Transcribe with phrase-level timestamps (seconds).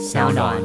[0.00, 0.56] 小暖。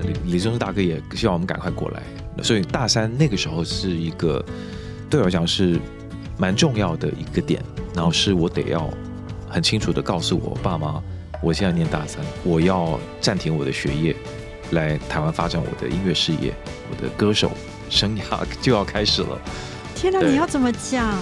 [0.00, 2.02] 李李宗盛大哥也希望我们赶快过来，
[2.42, 4.42] 所以大三那个时候是一个
[5.10, 5.78] 对我来讲是
[6.38, 7.62] 蛮重要的一个点，
[7.94, 8.88] 然后是我得要
[9.50, 11.02] 很清楚的告诉我爸妈，
[11.42, 14.16] 我现在念大三，我要暂停我的学业，
[14.70, 16.54] 来台湾发展我的音乐事业，
[16.90, 17.52] 我的歌手
[17.90, 18.22] 生涯
[18.62, 19.38] 就要开始了。
[19.94, 21.14] 天哪，对你要怎么讲？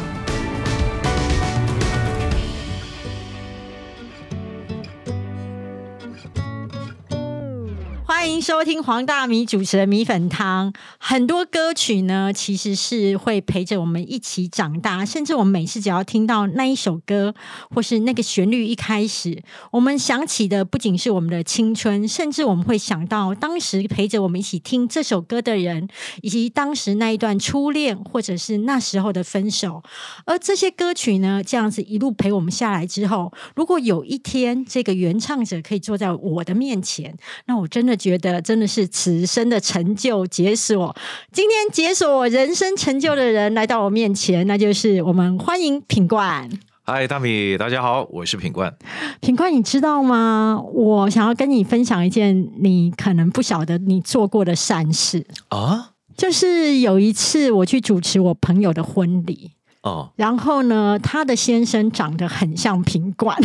[8.21, 10.75] 欢迎收听黄大米主持的米粉汤。
[10.99, 17.35] 很多歌曲呢，其实是会陪着我们一起长大，甚至我们每次只要听到那一首歌，
[17.71, 25.89] 或是那个旋律一开始，我们想起的不仅是我们的青春，甚至我们会想到当时陪着我们一起听这首歌的人，
[26.21, 29.83] 以及当时那一段初恋，或者是那时候的分手。
[30.27, 40.95] 而这些歌曲呢，这样子一路陪我们下来之后，如果有一天这个原唱者可以坐在我的面前，那我真的觉得真的是此生的成就解锁。
[41.33, 46.49] 今天解锁我人生成就的人来到我面前，那就是我们欢迎品冠。
[46.83, 48.75] 嗨，大米，大家好，我是品冠。
[49.21, 50.61] 品冠，你知道吗？
[50.73, 59.53] 我想要跟你分享一件你可能不晓得你做过的善事，啊，就是有一次我去主持我朋友的婚礼。
[59.83, 60.11] 哦。
[60.17, 63.37] 然后呢，他的先生长得很像品冠，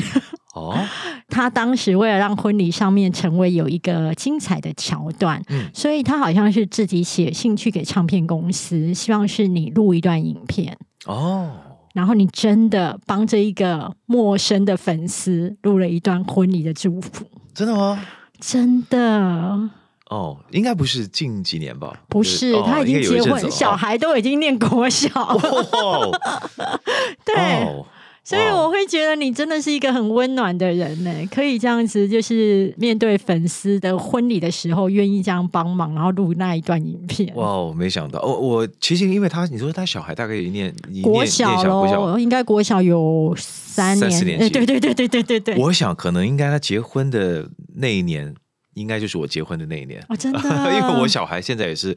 [0.55, 0.77] 哦，
[1.29, 5.69] 他当时为了让婚礼上面成为有一个精彩的桥段，嗯。
[5.73, 11.51] 所以他好像是自己写信去给唱片公司，希望是你录一段影片，哦，
[11.93, 18.05] 然后你真的帮这一个陌生的粉丝录了一段婚礼的祝福，真的吗？
[18.37, 19.69] 真的
[20.15, 21.93] 哦，应该不是近几年吧？
[22.07, 26.19] 不是，哦他已经结婚，小孩都已经念国小，哦，
[27.25, 27.35] 对。
[27.65, 27.85] 哦。
[28.27, 37.31] 所以我会觉得你真的是一个很温暖的人呢，可以这样子，就是面对粉丝的婚礼的时候，愿意这样帮忙，然后录那一段影片。
[37.35, 44.45] 哇，我没想到，我我其实因为他，你说他小孩大概也念你国念小喽，应该国小有三年，三四年级。
[44.45, 45.55] 哎对对对对对对对。
[45.57, 48.33] 我想可能应该他结婚的那一年，
[48.75, 49.99] 应该就是我结婚的那一年。
[50.07, 50.39] 哦，真的，
[50.73, 51.95] 因为我小孩现在也是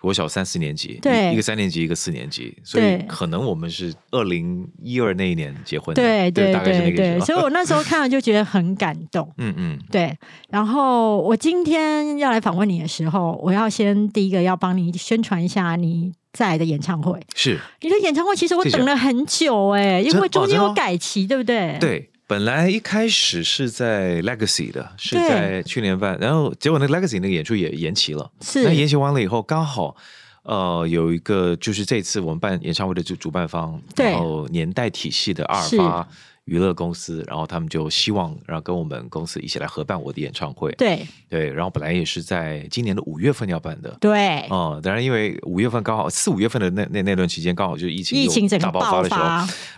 [0.00, 7.20] 我小三四年级，对一一个三年级，一个四年级，所以可能我们是二零一二那一年结婚的，对对对对。
[7.20, 9.30] 所以我那时候看了就觉得很感动。
[9.36, 10.16] 嗯嗯，对，
[10.48, 17.20] 然后我今天要来访问你的时候，我要先第一个要帮你宣传一下你在的演唱会。
[17.34, 21.76] 是你的演唱会其实我等了很久哎、因真为中间有改期，对不对？
[21.80, 22.10] 对。
[22.30, 28.30] 本来一开始是在 Legacy 的，是在去年办，然后结果那个 Legacy 那个演出也延期了。
[28.40, 28.62] 是。
[28.62, 29.96] 那延期完了以后，刚好
[30.44, 35.76] 呃有一个就是这次我们办演唱会的主主办方，然后年代体系的阿尔是。
[35.76, 36.08] 法
[36.50, 40.72] 娱乐公司，然后他们就希望然后跟我们公司一起来合办我的演唱会。
[40.72, 43.96] 对对，然后本来也是在今年的五月份要办的。
[44.00, 49.22] 对，哦、当然，因为五月份刚好四五月份的那那那段期间，刚好就是疫情又疫情整个大爆发的时候，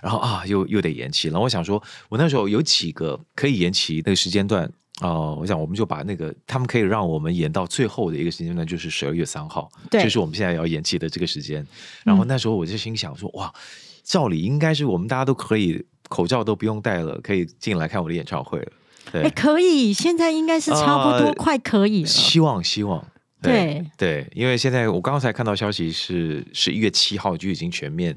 [0.03, 1.43] 然后啊，又又得延期然后。
[1.43, 4.67] 我想说，我那时候有几个可以延期那个时间段
[5.01, 11.67] 哦、我想我们就把那个他们可以让我们延到最后的一个时间段，就是十二月三号，对就是我们现在要延期的这个时间。
[12.05, 13.53] 然后那时候我就心想说，哇，
[14.05, 18.73] 照理应该是我们大家都可以口罩都不用戴了，可以进来看我的演唱会了。
[19.11, 22.07] 对，哎，可以，现在应该是差不多呃快可以了。
[22.07, 23.03] 希望希望。
[23.41, 28.15] 对对，因为现在我刚刚才看到消息是十一月七号就已经全面，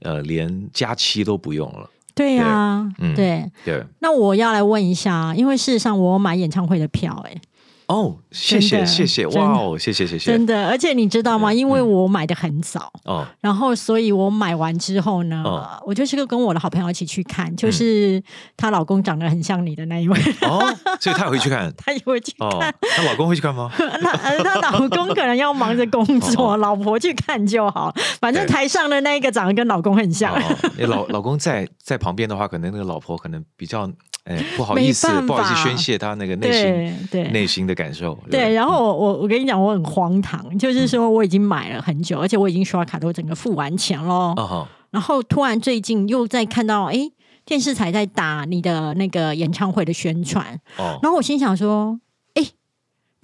[0.00, 1.88] 呃，连假期都不用了。
[2.14, 3.44] 对呀、嗯对。
[3.64, 7.40] 对，那我要来问一下，因为事实上我买演唱会的票、哎，
[7.86, 11.52] 哦，谢谢谢谢，哇哦，谢谢谢谢，真的，而且你知道吗？
[11.52, 18.22] 因为嗯我买的很早，哦，然后所以我买完之后呢，哦我就是跟我的好朋友一起去嗯看，就是
[18.56, 20.60] 她老公长得很像你的那一位，哦，
[21.00, 21.70] 所以她也会去看。
[21.76, 23.70] 她也会去哦看。，她老公会去看吗？
[24.00, 27.94] 那呃，她老公可能要忙着工作，哦老婆去看就好。
[28.20, 30.34] 反正台上的那一个长得跟老公很像。
[30.34, 30.40] 哦，
[30.76, 33.90] 因为老老公在在旁边的话，可能那个老婆可能比较
[34.24, 37.30] 哎不好意思，不好意思宣泄他那个内心对对。
[37.30, 38.18] 内心的感受。
[38.30, 44.32] 对，然后我我我跟你讲，我很荒唐，嗯就是说我已经买了很久，而且我已经刷卡都整个付完钱喽。
[44.36, 46.96] 啊哈，然后突然最近又在看到，哎，
[47.44, 52.03] 电视台在打你的那个演唱会的宣传，哦，然后我心想说，哎，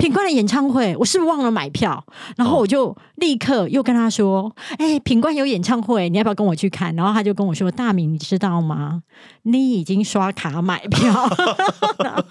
[0.00, 2.02] 品冠的演唱会，我是不是忘了买票？
[2.36, 6.96] 然后哦我就立刻又跟他说，哎，品冠有演唱会，你要不要跟我去看？
[6.96, 9.02] 然后他就跟我说，大明，你知道吗？
[9.42, 11.12] 你已经刷卡买票。
[12.02, 12.22] 然后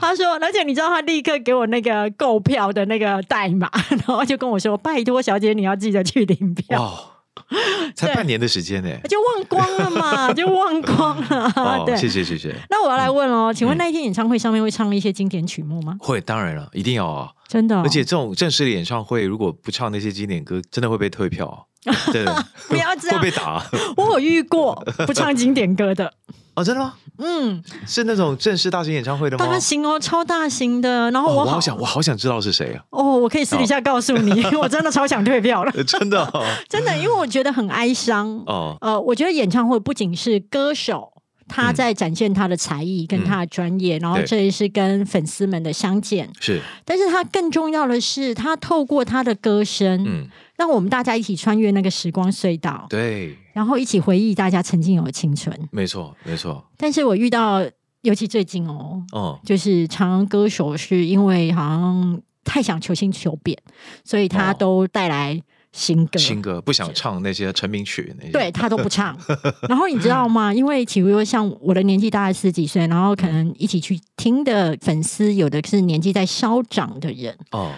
[0.00, 7.17] 他说，而且你知道，他立刻给我那个购票的那个代码，然后就跟我说，拜托小姐，你要记得去领票。
[7.38, 7.56] 哇，
[7.94, 8.90] 才半年的时间呢。
[9.08, 11.52] 就忘光了嘛， 就忘光了。
[11.56, 12.54] 哦，对，谢谢谢谢。
[12.70, 15.96] 那我要来问哦，请问那一天演唱会上面会唱一些经典曲目吗？
[16.00, 17.30] 会，当然了，一定要啊。
[17.46, 21.66] 真的哦、而且这种正式的演唱会，如果不唱那些经典歌，真的会被退票。
[22.12, 22.22] 对，
[22.68, 23.64] 不要这样会被打。
[23.96, 24.74] 我有遇过
[25.06, 26.12] 不唱经典歌的，
[26.58, 26.94] 哦，真的吗？
[27.18, 29.46] 嗯，是那种正式大型演唱会的吗？
[29.46, 31.10] 大型哦，超大型的。
[31.12, 32.82] 然后哦我好想，我好想知道是谁啊！
[32.90, 38.42] 哦，我可以私底下告诉你， 我真的超想退票了，呃真的哦真的，因为我觉得很哀伤。
[38.46, 41.12] 哦，呃，我觉得演唱会不仅是歌手。
[41.50, 46.28] 他在展现他的才艺跟他的专业，然后对这也是跟粉丝们的相见。
[46.38, 50.28] 是，但是他更重要的是，他透过他的歌声，嗯，
[50.58, 55.56] 让我们大家一起穿越那个时光隧道，对，然后一起回忆大家曾经有的青春。
[55.70, 57.64] 没错，没错，但是我遇到，
[58.02, 63.56] 尤其最近哦，哦，就是常常歌手是因为好像太想求新求变，
[64.04, 64.56] 所以他哦。
[64.58, 65.40] 都带来
[65.70, 66.18] 新歌。
[66.18, 69.16] 新歌不想唱那些成名曲那些，对他都不唱，
[69.68, 70.52] 然后你知道吗？
[70.52, 77.36] 因为比如说像我的年纪大概十几岁，然后可能一起去听的粉丝，有的是年纪在稍长的人。
[77.52, 77.72] 哦，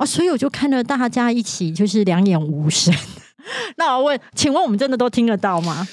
[0.00, 2.92] 啊，所以我就看着大家一起就是两眼无神。
[3.76, 5.86] 那我问，请问我们真的都听得到吗？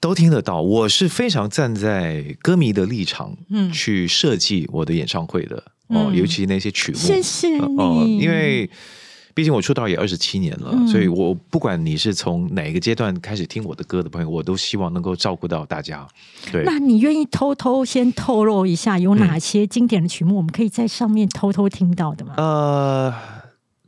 [0.00, 0.60] 都听得到。
[0.60, 5.56] 我是非常站在歌迷的立场，嗯去设计我的演唱会的
[5.88, 8.68] 哦，嗯尤其那些曲目，谢谢你，哦，因为
[9.34, 16.06] 毕竟我出道也二十七年了，嗯所以我不管你是从哪一个阶段开始听我的歌的朋友，我都希望能够照顾到大家。
[16.50, 22.34] 对，那你愿意偷偷先透露一下有哪些经典的曲目，我们可以在上面偷偷听到的吗？
[22.36, 23.39] 呃。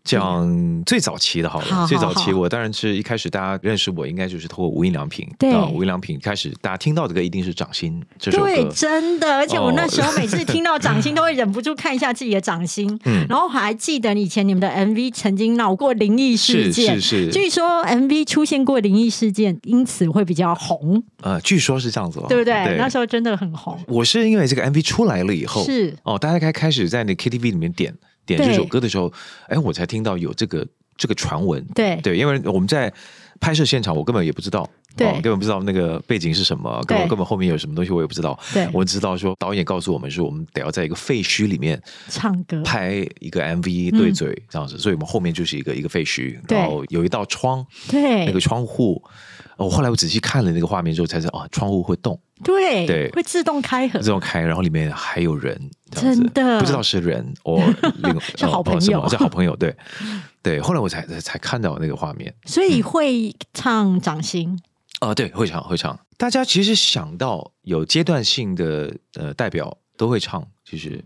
[0.05, 5.29] 讲最早期的好了，好好最早期我当然是一开始大家认识我，应该就是透过无印良品。
[5.39, 5.53] 对。
[5.53, 8.45] 啊无印良品开始大家听到这个一定是《掌心》这首歌。
[8.47, 12.99] 对，真的，而且我那哦时候每次听到掌心，都会忍不住看一下自己的掌心。
[13.05, 13.25] 嗯。
[13.29, 22.77] 然后还记得以前你们的 MV 曾经闹过灵异事件，是是，据说 MV 出现过灵异事件，因此会比较红，呃，据说是这样子哦，对不对？
[22.77, 25.97] 那时候真的很红，我是因为这个 MV 出来了以后，是。
[26.03, 27.95] 哦，大家开开始在那 KTV 里面点
[28.37, 29.13] 点这首歌的时候，
[29.49, 31.65] 哎，我才听到有这个这个传闻。
[31.75, 31.97] 对。
[32.03, 32.93] 对，因为我们在
[33.41, 35.07] 拍摄现场，我根本也不知道，对。
[35.07, 38.39] 哦根本不知道那个背景是什么，根本根本后面有什么东西我也不知道。
[38.53, 38.69] 对。
[38.73, 48.27] 我知道说导演告诉我们说我们得要在一个废墟里面唱歌，拍一个 MV 对嘴、这样子，所以我们后面就是一个一个废墟，然后有一道窗，对。
[48.27, 49.03] 那个窗户。
[49.65, 57.63] 我、后来我仔细看了那个画面之后，才知道哦，窗户会动，对对会自动开合自动开，然后里面还有人，真的不知道是人 哦，
[58.03, 59.75] 另是好朋友哦是好朋友，对
[60.43, 60.61] 对。
[60.61, 64.59] 后来我才才才看到那个画面，所以会唱掌心。
[65.01, 65.99] 啊，对，会唱会唱。
[66.17, 71.05] 大家其实想到有阶段性的呃代表都会唱，其实嗯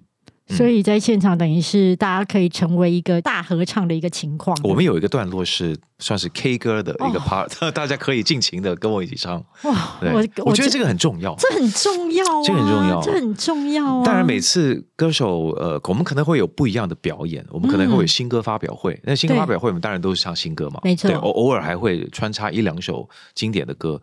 [0.49, 4.57] 所以在现场等于是大家可以成为一个大合唱的一个情况。
[4.63, 9.45] 我们有一个段落是算是 K 歌的一个哦 part， 大家可以尽情的跟我一起唱。
[9.63, 11.35] 哇，对，我这我觉得这个很重要。
[11.37, 14.05] 这很重要啊，这个很重要这很重要啊。
[14.05, 18.99] 当然，每次歌手呃，我们可能会有不一样的表演，我们可能会有新歌发表会。
[19.03, 24.01] 那新歌对发表会，我们当然都是唱新歌嘛，没错对，偶偶尔还会穿插一两首经典的歌。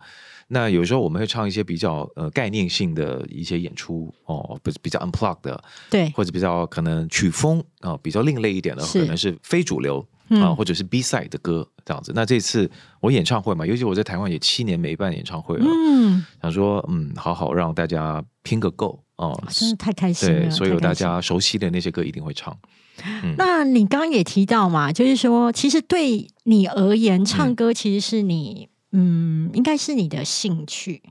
[0.48, 12.12] 那有时候我们会唱一些比较呃概念性的一些演出哦，不是比较 unplugged 的，对，或者比较可能曲风啊、比较另类一点的，可能是非主流啊、嗯或者是 B side 的歌这样子。
[12.14, 12.70] 那这次
[13.00, 19.42] 我演唱会嘛，尤其我在台湾也七年没办演唱会了，嗯，想说嗯，好好让大家拼个够哦。
[19.50, 20.40] 真的太开心了。
[20.40, 22.56] 对，所有大家熟悉的那些歌一定会唱。
[23.22, 31.02] 嗯那你刚刚也提到嘛，就是说，其实对你而言，唱歌其实是你，嗯，应该是你的兴趣。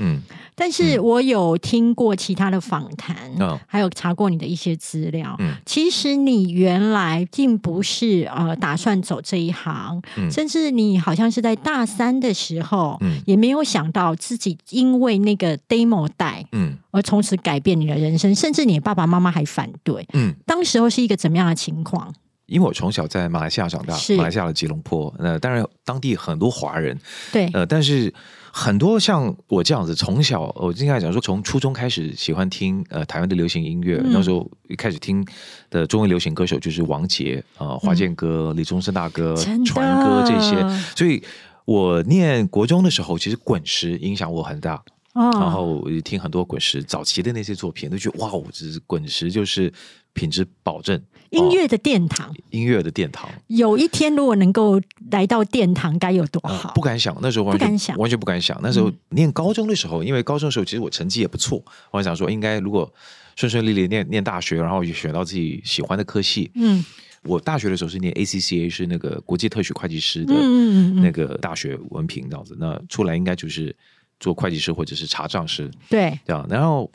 [0.00, 0.20] 嗯
[0.54, 5.34] 但是我有听过其他的访谈，嗯还有查过你的一些资料。
[5.40, 20.06] 嗯其实你原来并不是呃打算走这一行，嗯甚至你好像是在大三的时候，嗯也没有想到自己因为那个 demo 带嗯而从此改变你的人生，甚至你的爸爸妈妈还反对。
[20.12, 22.14] 嗯，当时候是一个怎么样的情况？
[22.48, 26.98] 因为我从小在马来西亚长大，马来西亚的吉隆坡，那当然当地很多华人，
[27.30, 28.12] 对，呃，但是
[28.50, 34.10] 很多像我这样子，从小我应该讲说，从初中开始喜欢听呃台湾的流行音乐，嗯。
[34.12, 35.22] 那时候一开始听
[35.68, 40.56] 的中文流行歌手就是王杰啊、呃华健哥、李宗盛大哥、传哥这些，
[40.96, 41.22] 所以
[41.66, 44.82] 我念国中的时候，其实滚石影响我很大。
[45.18, 49.72] 哦，然后我就听很多滚石早期的那些作品，都觉得哇，我这滚石就是
[50.12, 53.28] 品质保证，音乐的殿堂，音乐的殿堂。
[53.48, 56.72] 有一天如果能够来到殿堂，该有多啊好！
[56.72, 58.56] 不敢想，那时候完全不敢想完全不敢想。
[58.62, 61.60] 那时候念高中的时候，因为高中的时候其实我成绩也不错，
[61.90, 62.88] 我想说应该如果
[63.34, 66.50] 顺顺利利念念大学，然后也选到自己喜欢的科系。
[66.54, 66.84] 嗯
[67.24, 70.32] 我大学的时候是念 ACCA，是那个国际特许会计师的
[71.02, 72.56] 那个大学文凭这样子。
[72.60, 73.74] 那出来应该就是
[74.20, 76.46] 做会计师或者是查账师对，这样。
[76.48, 76.90] 然后，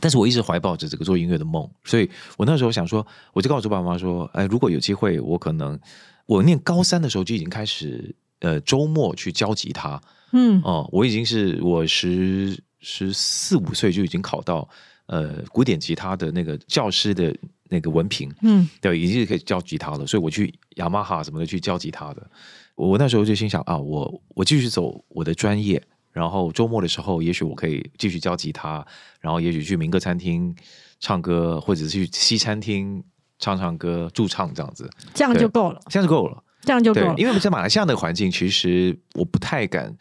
[0.00, 5.78] 但是我一直怀抱着这个做音乐的梦，所以我那时候想说，我就告诉爸爸妈妈说，哎，如果有机会，我可能
[6.26, 10.00] 我念高三的时候就已经开始，呃，周末去教吉他。
[10.32, 14.68] 嗯哦，我已经是我十十四五岁就已经考到
[15.06, 17.36] 呃古典吉他的那个教师的
[17.68, 22.30] 那个文凭，嗯对，已经是可以教吉他了，所以我去雅马哈什么的去教吉他的。
[22.76, 25.82] 我那时候就心想啊，我我继续走我的专业，
[26.12, 28.86] 然后周末的时候，也许我可以继续教吉他，
[29.20, 30.54] 然后也许去民歌餐厅
[30.98, 33.02] 唱歌，或者是去西餐厅
[33.38, 36.42] 唱唱歌驻唱这样子，这样就够了，这样就够了。
[36.62, 37.14] 这样就够了，。
[37.14, 39.96] 对因为在马来西亚那个环境，其实我不太敢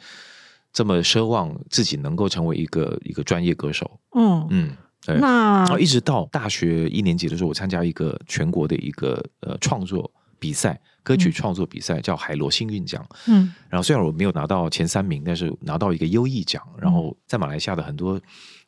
[0.73, 3.97] 这么奢望自己能够成为一个一个专业歌手。
[4.13, 4.75] 嗯，嗯，
[5.05, 5.17] 对。
[5.19, 13.05] 那一直到大学一年级的时候，我参加一个全国的一个呃创作比赛，歌曲创作比赛，叫海螺幸运奖。
[13.27, 16.65] 嗯然后虽然我没有拿到前三名，但是拿到一个优异奖。
[16.79, 18.19] 然后在马来西亚的很多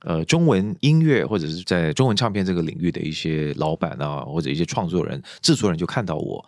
[0.02, 6.46] 呃中文音乐或者是在中文唱片这个领域的一些老板啊，或者一些创作人、制作人就看到我，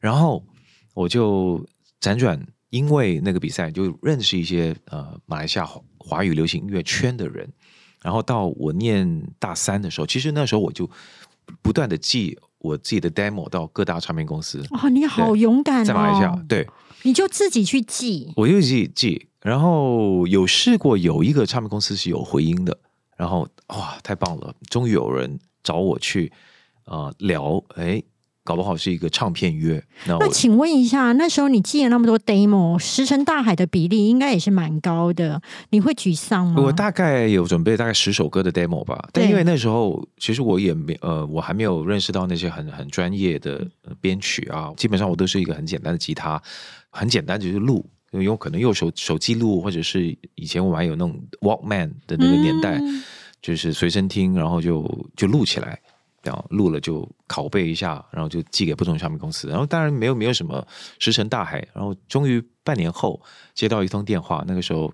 [0.00, 0.42] 然后
[0.94, 1.66] 我就
[2.00, 2.40] 辗转
[2.70, 7.52] 因为那个比赛就认识一些呃马来西亚华华语流行音乐圈的人。
[8.02, 10.90] 然后到我念大三的时候，其实那时候我就
[11.62, 16.66] 不断的寄我自己的 demo 到各大唱片公司，哦，你好勇敢哦，在马来西亚，对，
[17.02, 22.78] 你就自己去记，我就自己记，然后有试过有一个唱片公司是有回音的，
[23.16, 26.32] 然后哇，太棒了，终于有人找我去
[26.84, 28.02] 呃聊，哎，
[28.44, 36.60] 搞不好是一个唱片约，那请问一下，那时候你记了那么多 demo，石沉大海的比例应该也是蛮高的，你会沮丧吗？
[36.60, 46.42] 我大概有准备大概十首歌的 demo 吧，但因为那时候其实我也没呃，我还没有认识到那些很很专业的呃编曲啊，基本上我都是一个很简单的吉他，
[46.90, 53.02] 很简单就是录，因为有可能用手手机录，或者是以前我们还有那种 Walkman 的那个年代，嗯
[53.40, 55.78] 就是随身听，然后就就录起来。
[56.22, 59.48] 然后录了就拷贝一下，然后就寄给不同唱片公司。
[59.48, 60.66] 然后当然没有没有什么
[60.98, 61.66] 石沉大海。
[61.74, 63.20] 然后终于半年后
[63.54, 64.92] 接到一通电话，那个时候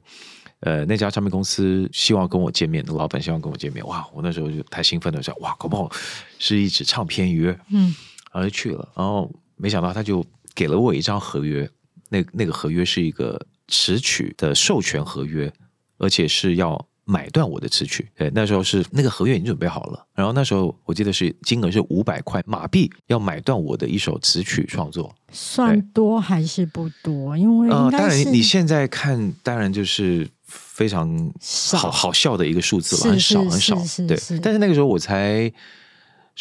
[0.60, 3.86] 呃那家唱片公司希望跟我见面，老板希望跟我见面。
[3.86, 5.90] 哇，我那时候就太兴奋了，想哇，搞不好
[6.38, 7.94] 是一纸唱片约，嗯
[8.32, 8.88] 然后就去了。
[8.96, 11.68] 然后没想到他就给了我一张合约，
[12.08, 15.52] 那那个合约是一个词曲的授权合约，
[15.98, 18.06] 而且是要买断我的词曲。
[18.14, 25.14] 对，那时候是那个合约已经准备好了，然后那时候我记得是金额是五百块马币，要买断我的一首词曲创作。
[25.32, 27.34] 算多还是不多？
[27.36, 33.76] 因为当然你现在看，当然就是非常少好好笑的一个数字了，很少很少。
[34.06, 35.50] 对，但是那个时候我才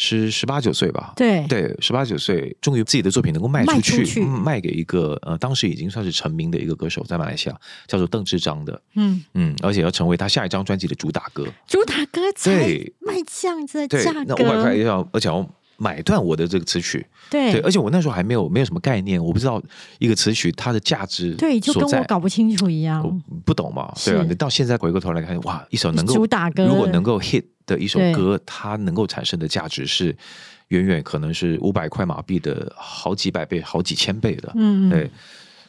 [0.00, 1.12] 十十八九岁吧。
[1.16, 1.44] 对。
[1.48, 4.22] 对，十八九岁，终于自己的作品能够卖卖出去，出去。
[4.22, 7.56] 嗯卖给一个呃，当时已经算是成名的一个歌手，在马来西亚
[7.88, 11.44] 叫做邓志章的，嗯，嗯，而且要成为他下一张专辑的主打歌。
[11.66, 12.94] 主打歌才对。
[13.00, 17.06] 卖这样子的价格，那五百块格，要，而且要买断我的这个词曲。
[17.30, 19.62] 对对，而且我那时候还没有没有什么概念，我不知道
[19.98, 23.02] 一个词曲它的价值对，就跟我搞不清楚一样。
[23.02, 30.16] 我不懂嘛，对啊，你到现在回过头来看，哇，一首能够主打歌如果能够 hit 的一首歌，它能够产生的价值是
[30.68, 34.50] 远远可能是五百块马币的好几百倍、好几千倍的。
[34.54, 35.10] 嗯，嗯对，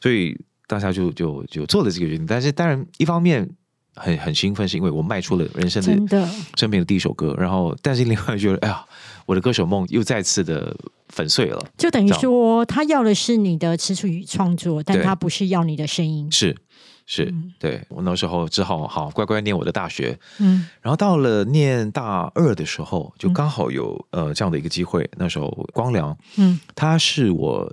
[0.02, 2.26] 所以大家就就就做了这个决定。
[2.26, 3.50] 但是当然，一方面
[3.96, 6.26] 很很兴奋，是因为我迈出了人生真的
[6.56, 8.86] 生命的第一首歌，然后但是另外觉得，哎呀，
[9.30, 10.76] 我的歌手梦又再次的
[11.10, 11.64] 粉碎了。
[11.78, 16.28] 就等于说，他要的是你的词曲创作，但他不是要你的声音。
[16.32, 16.58] 是
[17.06, 25.08] 是，嗯对我那时候只好好乖乖念我的大学，嗯然后到了念大二的时候，就嗯刚好有、呃这样的一个机会。
[25.18, 27.72] 那时候光良嗯他是我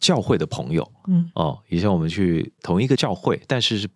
[0.00, 3.88] 教会的朋友嗯哦，以前我们去同一个教会，但是是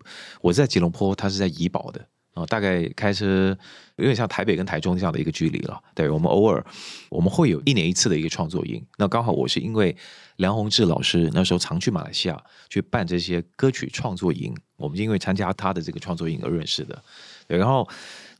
[0.42, 2.06] 我在吉隆坡，他是在怡保的。
[2.46, 3.56] 大概开车
[3.96, 5.80] 有点像台北跟台中这样的一个距离了。
[5.94, 6.64] 对我们偶尔
[7.08, 8.84] 我们会有一年一次的一个创作营。
[8.98, 9.94] 那刚好我是因为
[10.36, 17.02] 梁宏志老师那时候常去马来西亚去办这些歌曲创作营，我们因为参加他的这个创作营而认识的。
[17.46, 17.88] 对，然后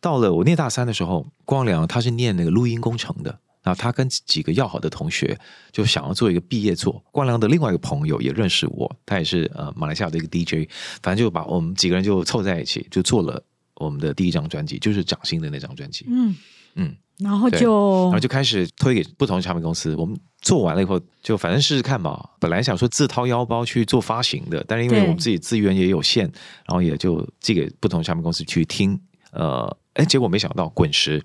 [0.00, 3.38] 到了我念大三的时候，光良他是念那个录音工程的。
[3.62, 5.38] 然后他跟几个要好的同学
[5.70, 7.04] 就想要做一个毕业作。
[7.12, 10.66] 光良的另外一个朋友也认识我，他也是呃马来西亚的一个 DJ，
[11.02, 13.44] 反正就把我们几个人就凑在一起，就做了
[13.80, 16.04] 我们的第一张专辑，就是掌心的那张专辑。
[16.08, 16.36] 嗯
[16.76, 19.96] 嗯，然后就然后就开始推给不同的唱片公司。
[19.96, 22.30] 我们做完了以后，就反正试试看吧。
[22.38, 26.24] 本来想说自掏腰包去做发行的，但是因为我们自己资源也有限，
[26.66, 29.00] 然后也就寄给不同的唱片公司去听。
[29.32, 31.20] 呃，哎，结果没想到滚石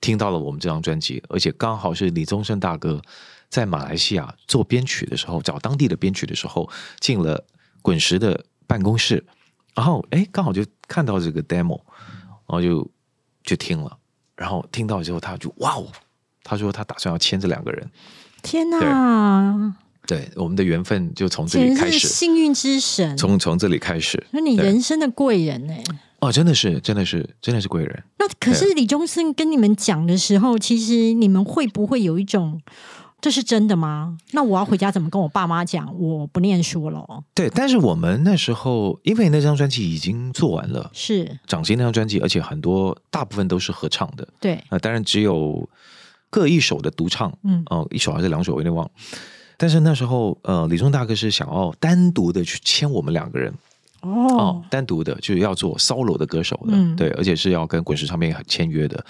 [0.00, 3.02] 听到了我们这张专辑，而且刚好是李宗盛大哥
[3.50, 6.70] 在马来西亚做编曲的时候，找当地的编曲的时候，
[7.00, 7.44] 进了
[7.82, 9.24] 滚石的办公室，
[9.74, 11.80] 然后哎，刚好就看到这个 demo，
[12.46, 12.88] 然后就
[13.42, 13.96] 就听了，
[14.36, 15.86] 然后听到之后他就哇哦，
[16.42, 17.90] 他说他打算要签这两个人，
[18.42, 19.74] 天哪，
[20.06, 25.74] 对，我们的缘分就从这里开始，幸运之神，从从这里开始，那你人生的贵人呢、
[26.18, 28.02] 哦，真的是，真的是，真的是贵人。
[28.18, 32.60] 那可是李宗盛跟你们讲的时候，其实你们会不会有一种
[33.20, 34.16] 这是真的吗？
[34.32, 35.94] 那我要回家怎么跟我爸妈讲？
[35.98, 45.68] 我不念书了，对，但是我们那时候，因为那张专辑已经做完了，是掌心那张专辑，而且很多大部分都是合唱的，对，呃，当然只有
[46.30, 48.90] 各一首的独唱，嗯哦、一首还是两首，我有点忘了。
[49.56, 53.52] 但是那时候，呃，李宗大哥是想要单独的去签我们两个人
[54.00, 59.04] 哦哦，单独的就是要做 solo 的歌手的，嗯对，而且是要跟滚石唱片签约的。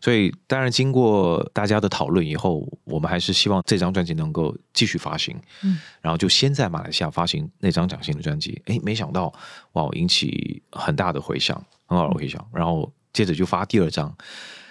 [0.00, 5.36] 所以，当然经过大家的讨论以后，我们还是希望这张专辑能够继续发行。
[5.62, 9.32] 嗯，然后就先在马来西亚发行那张崭新的专辑，哎，没想到
[9.72, 12.44] 哇，引起很大的回响，很好的回响。
[12.52, 14.16] 然后接着就发第二张，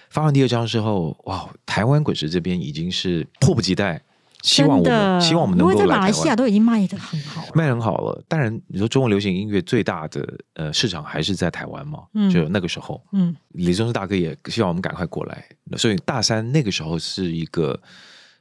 [0.10, 4.02] 发完第二张之后，哇，台湾滚石这边已经是迫不及待，
[4.42, 6.00] 希望我们希望我们能够来台湾。
[6.00, 12.30] 马来西亚都已经卖的很好，卖得很好了，当然你说中国流行音乐最大的呃市场还是在台湾嘛，嗯。
[12.30, 15.46] 就那个时候，嗯，李宗盛大哥也希望我们赶快过来，
[15.78, 17.80] 所以大三那个时候是一个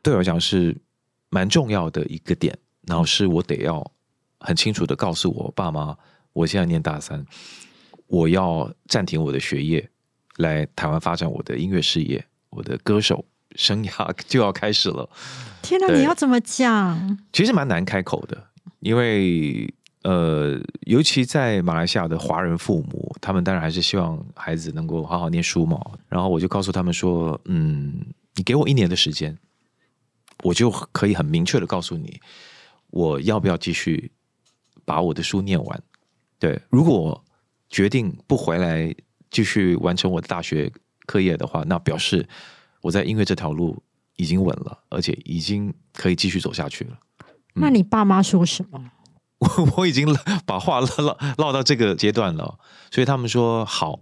[0.02, 0.76] 对我来讲是
[1.31, 3.85] 蛮重要的一个点，然后是我得要
[4.38, 5.97] 很清楚的告诉我爸妈，
[6.33, 7.25] 我现在念大三，
[8.07, 9.90] 我要暂停我的学业，
[10.37, 13.25] 来台湾发展我的音乐事业，我的歌手
[13.59, 15.11] 生涯就要开始了。
[15.61, 17.19] 天哪，你要怎么讲？
[17.33, 18.43] 其实蛮难开口的，
[18.79, 19.69] 因为
[20.05, 25.79] 呃，尤其在马来西亚的华人父母，他们当然还是希望孩子能够好好念书嘛。
[26.09, 29.37] 然后我就告诉他们说，嗯，你给我一年的时间，
[30.45, 32.21] 我就可以很明确的告诉你，
[32.91, 34.12] 我要不要继续
[34.85, 35.83] 把我的书念完。
[36.38, 37.25] 对，如果我
[37.69, 38.95] 决定不回来
[39.29, 40.73] 继续完成我的大学
[41.05, 42.27] 课业的话，那表示
[42.82, 43.82] 我在音乐这条路
[44.17, 46.93] 已经稳了，而且已经可以继续走下去了。
[47.54, 48.80] 那你爸妈说什么？
[49.38, 50.06] 我 我已经
[50.45, 52.58] 把话唠唠唠到这个阶段了，
[52.91, 54.00] 所以他们说好，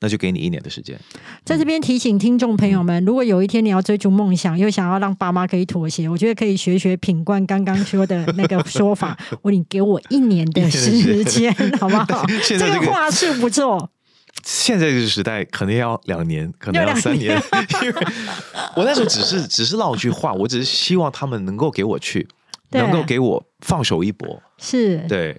[0.00, 0.98] 那就给你一年的时间。
[1.44, 12.26] 在这边提醒听众朋友们，如果有一天你要追逐梦想，又想要让爸妈可以妥协，我觉得可以学学品冠刚刚说的那个说法， 我你给我一年的时间， 好不好？
[12.46, 13.90] 这个话术不错。
[14.44, 17.40] 现在这个时代可能要两年，可能要三年，
[17.82, 17.94] 因为
[18.76, 22.26] 我那时候只是只是唠句话，我只是希望他们能够给我去，
[22.70, 24.42] 能够给我放手一搏。
[24.58, 25.36] 是，对，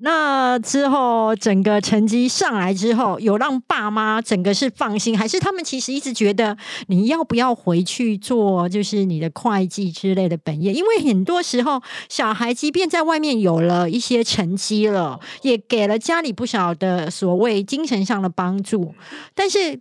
[0.00, 6.56] 那之后整个成绩上来之后，有让爸妈整个是放心，还是他们其实一直觉得
[6.86, 10.72] 你要不要回去做就是你的会计之类的本业？
[10.72, 18.94] 因为很多时候小孩即便在外面有了一些成绩了，也给了家里不少的所谓精神上的帮助，
[19.34, 19.80] 但是。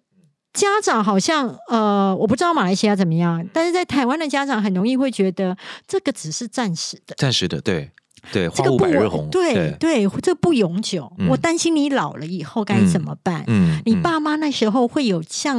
[0.54, 7.92] 家长好像呃，我不知道马来西亚怎么样，但是在台湾的家长很容易会觉得这个只是暂时的，暂时的，对
[8.32, 11.12] 对，这个不稳百日红，对对，这不永久。
[11.18, 13.44] 嗯我担心你老了以后该怎么办？
[13.48, 15.58] 嗯，嗯你爸妈那时候会有像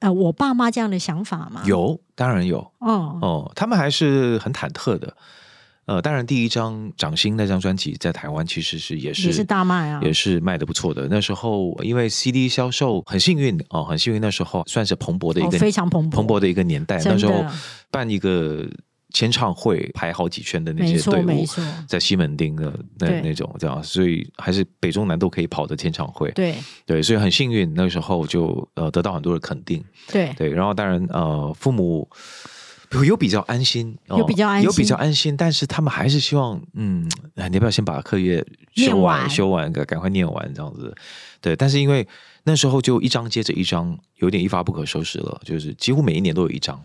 [0.00, 1.62] 呃我爸妈这样的想法吗？
[1.64, 5.14] 有，当然有哦，哦，他们还是很忐忑的。
[5.86, 11.06] 呃，当然，第一张掌心那张专辑在台湾其实是也是也是大卖啊，也是卖的不错的。
[11.10, 16.98] 那时候因为 CD 销售很幸运哦，很幸运，那时候算是蓬勃的一哦个、非常蓬勃蓬勃的一个年代。
[17.04, 17.44] 那时候
[17.90, 18.66] 办一个
[19.14, 21.46] 签唱会排好几圈的那些队伍，
[21.88, 26.30] 在西门町的那那种这样，所以还是北中南都可以跑的签唱会。
[26.32, 29.82] 对对，所以很幸运，那个时候就呃得到很多的肯定。
[30.08, 32.06] 对对，然后当然呃父母。
[32.90, 38.44] 有有比较安心，哦有比较安心有比较安心，但是他们还是希望，嗯，哎你要不要先把课业
[38.76, 40.94] 修完，完修完，赶赶快念完这样子。
[41.40, 42.06] 对，但是因为
[42.44, 46.80] 那时候就一张接着一张，有点一发不可收拾了，就是几乎每一年都有一张。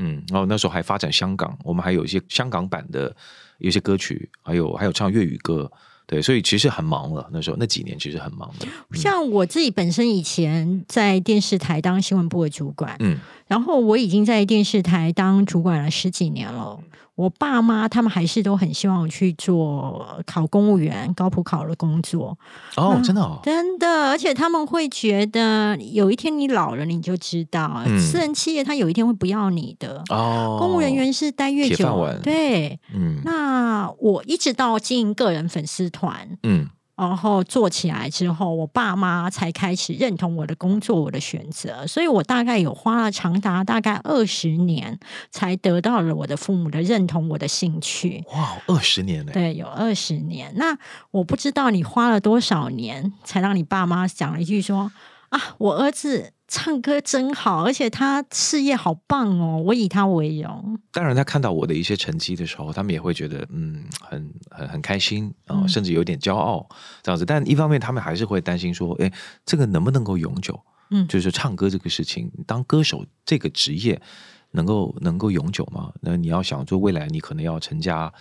[0.00, 3.14] 嗯，然后那时候还发展香港，我们还有一些香港版的
[3.58, 5.70] 有些歌曲，还有还有唱粤语歌。
[6.06, 7.28] 对，所以其实很忙了。
[7.32, 8.66] 那时候那几年其实很忙的。
[8.98, 16.80] 像我自己本身以前在电视台当新闻部的主管，嗯然后我已经在电视台当主管了十几年了。
[17.20, 22.38] 我爸妈他们还是都很希望我去做考公务员、高普考的工作。
[22.76, 30.02] 哦，嗯真的哦，真的，而且他们会觉得有一天你老了，你就知道，嗯私人企业他有一天会不要你的。
[30.08, 32.80] 哦，公务人员是待越久对。
[32.94, 36.68] 嗯那我一直到经营个人粉丝团，嗯
[37.00, 41.86] 然后做起来之后，我爸妈才开始认同我的工作，我的选择。
[41.86, 48.22] 所以我大概有花了长达大概二十年，才得到了我的父母的认同，我的兴趣。
[48.34, 50.52] 哇，二十年呢，对，有二十年。
[50.56, 50.76] 那
[51.10, 54.92] 我不知道你花了多少年，才让你爸妈讲了一句说
[55.30, 60.76] ：“啊，我儿子唱歌真好，而且他事业好棒哦，我以他为荣。
[60.90, 66.68] 当然，他看到我的一些成绩的时候，他们也会觉得嗯，很很很开心啊、嗯甚至有点骄傲
[67.02, 67.24] 这样子。
[67.24, 69.10] 但一方面，他们还是会担心说，哎，
[69.46, 70.60] 这个能不能够永久？
[70.90, 74.02] 嗯就是唱歌这个事情，当歌手这个职业
[74.50, 75.92] 能够能够永久吗？
[76.00, 78.12] 那你要想说，未来你可能要成家，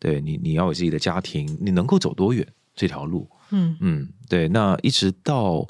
[0.00, 3.30] 对你你要有自己的家庭，你能够走多远这条路？
[3.50, 4.48] 嗯嗯，对。
[4.48, 5.64] 那一直到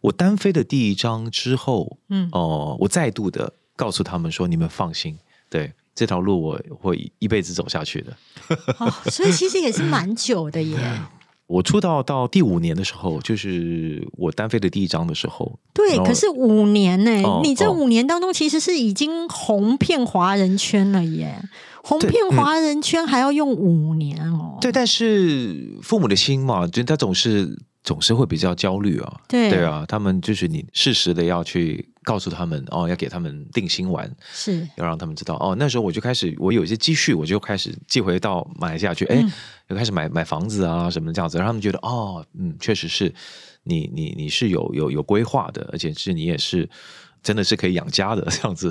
[0.00, 5.16] 我单飞的第一章之后，嗯哦、我再度的告诉他们说：“你们放心，
[5.50, 8.16] 对这条路我会一辈子走下去的。
[8.78, 10.76] 哦，所以其实也是蛮久的耶。
[11.48, 21.40] ”我出道到第五年的时候，就是我单飞的第一章的时候，对，可是五年呢、哦你这哦五年当中其实是已经红遍华人圈了耶，
[21.82, 24.58] 红遍嗯华人圈还要用五年哦。
[24.60, 27.58] 对，但是父母的心嘛，就他总是
[27.88, 29.20] 总是会比较焦虑啊。
[29.26, 35.56] 对对啊，他们就是你适时的要去告诉他们哦，要给他们定心丸，是要让他们知道哦。
[35.58, 39.32] 那时候我就开始，我有一些积蓄，我就开始寄回到马来西亚去，哎、嗯
[39.70, 43.10] 就开始买买房子啊什么这样子，让他们觉得哦，嗯，确实是
[43.62, 46.68] 你你你是有有有规划的，而且是你也是
[47.22, 48.70] 真的是可以养家的这样子，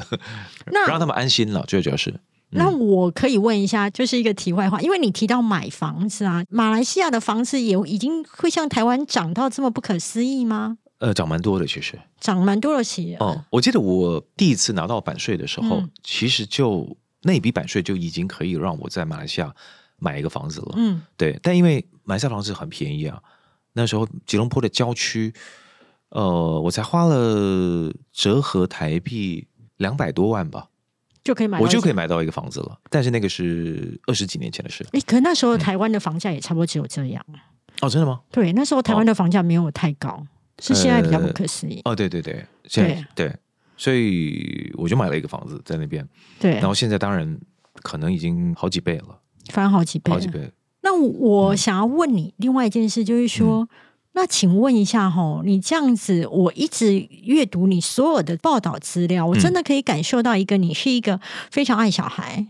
[0.67, 2.13] 那 让他们安心了，最主要是。
[2.51, 10.77] 那我可以问一下，就是一个题外话，因为你提到买房子啊，马来西亚的房子也已经会像台湾涨到这么不可思议吗？
[10.99, 11.99] 呃，涨蛮多的，其实。
[12.19, 19.53] 涨蛮多的起哦，我记得我第一次拿到版税的时候，嗯其实就那笔版税就已经可以让我在马来西亚
[19.99, 20.73] 买一个房子了。
[20.77, 23.21] 嗯，对，但因为马来西亚房子很便宜啊，
[23.73, 25.31] 那时候吉隆坡的郊区，
[26.09, 29.45] 呃，我才花了折合台币
[29.77, 30.69] 两百多万吧，
[31.27, 32.07] 就可以买，我就可以买。
[32.07, 32.79] 到一个房子了。
[32.89, 34.85] 但是那个是二十几年前的事。
[34.93, 37.21] 哎，可那时嗯候台湾的房价也差不多只有这样。
[37.81, 38.21] 哦，真的吗？
[38.31, 40.25] 对，那时候台湾的房价没有太高，
[40.59, 41.81] 是现在比较不可思议。
[41.83, 43.35] 哦，对对对，现在对，
[43.75, 46.07] 所以我就买了一个房子在那边，
[46.39, 47.37] 对然，后现在当然
[47.83, 50.11] 可能已经好几倍了，翻好几倍。
[50.13, 50.49] 好几倍。
[50.81, 53.67] 那我想要问你另外一件事，就是说，嗯
[54.17, 61.19] 那请问一下吼，你这样子，我一直阅读你所有的报道资料，我嗯真的可以感受到一个你是一个
[61.51, 62.47] 非常爱小孩，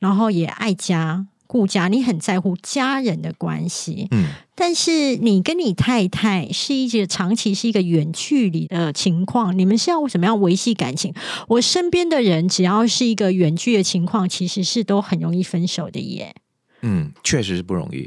[0.00, 1.28] 然后也爱家。
[1.46, 11.14] 顾家，你很在乎家人的关系，嗯，但是你跟你太太是一直长期是一个远距离的情况，你们是要怎么样维系感情？
[11.46, 16.34] 我身边的人只要是一个远距的情况，其实是都很容易分手的耶。
[16.82, 18.06] 嗯，确实是不容易。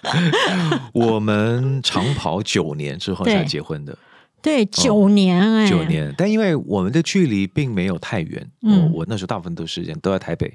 [0.92, 3.96] 我们长跑九年之后才对结婚的，
[4.42, 6.14] 对，九年哎、九年。
[6.16, 10.52] 但因为我们的距离并没有太远，嗯我我那时候大部分都时间都在台北，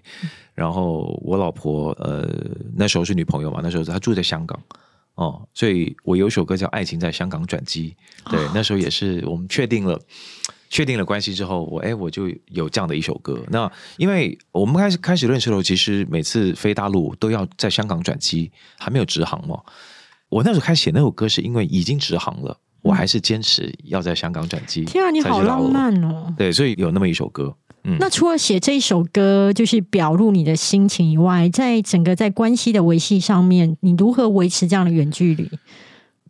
[0.54, 2.28] 然后我老婆呃
[2.76, 4.60] 那时候是女朋友嘛，那时候她住在香港。
[5.16, 7.96] 哦，所以我有首歌叫《爱情在香港转机》，
[8.30, 9.98] 对，哦那时候也是我们确定了，
[10.69, 13.39] 确定了关系之后，我哎我就有这样的一首歌。
[13.49, 19.60] 那因为我们开始开始认识的时候，其实每次飞大陆都要在香港转机，还没有直航嘛。
[20.30, 24.84] 我那时候开始写那首歌，是因为已经直航了，我还是坚持要在香港转机。
[24.86, 25.71] 天啊，你好浪。
[25.71, 26.34] 漫哦！
[26.38, 35.49] 对，所以有那么一首歌，嗯，那除了写这一首歌，就是表露你的心情以外，在整个在关系的维系上面，你如何维持这样的远距离？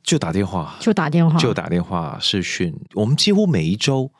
[0.03, 4.11] 就打电话，就打电话，就打电话视讯，我们几乎每一周，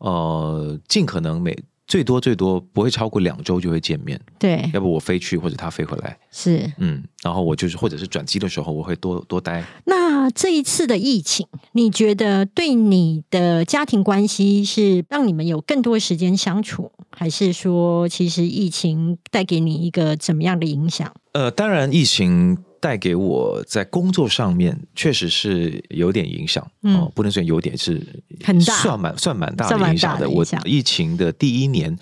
[0.00, 6.70] 呃，尽可能每最多最多不会超过两周就会见面，对，要不我飞去或者他飞回来，是。
[6.78, 9.64] 嗯，然后我就是或者是转机的时候，我会多多待。
[9.84, 21.12] 那这一次的疫情，你觉得对你的家庭关系是让你们有更多时间相处，还是说其实疫情带给你一个怎么样的影响？
[21.32, 28.00] 呃，当然，疫情带给我在工作上面确实是有点影响，嗯哦，不能说有点是
[28.42, 30.28] 很大算蛮算蛮大的影响的。
[30.28, 31.96] 我疫情的第一年，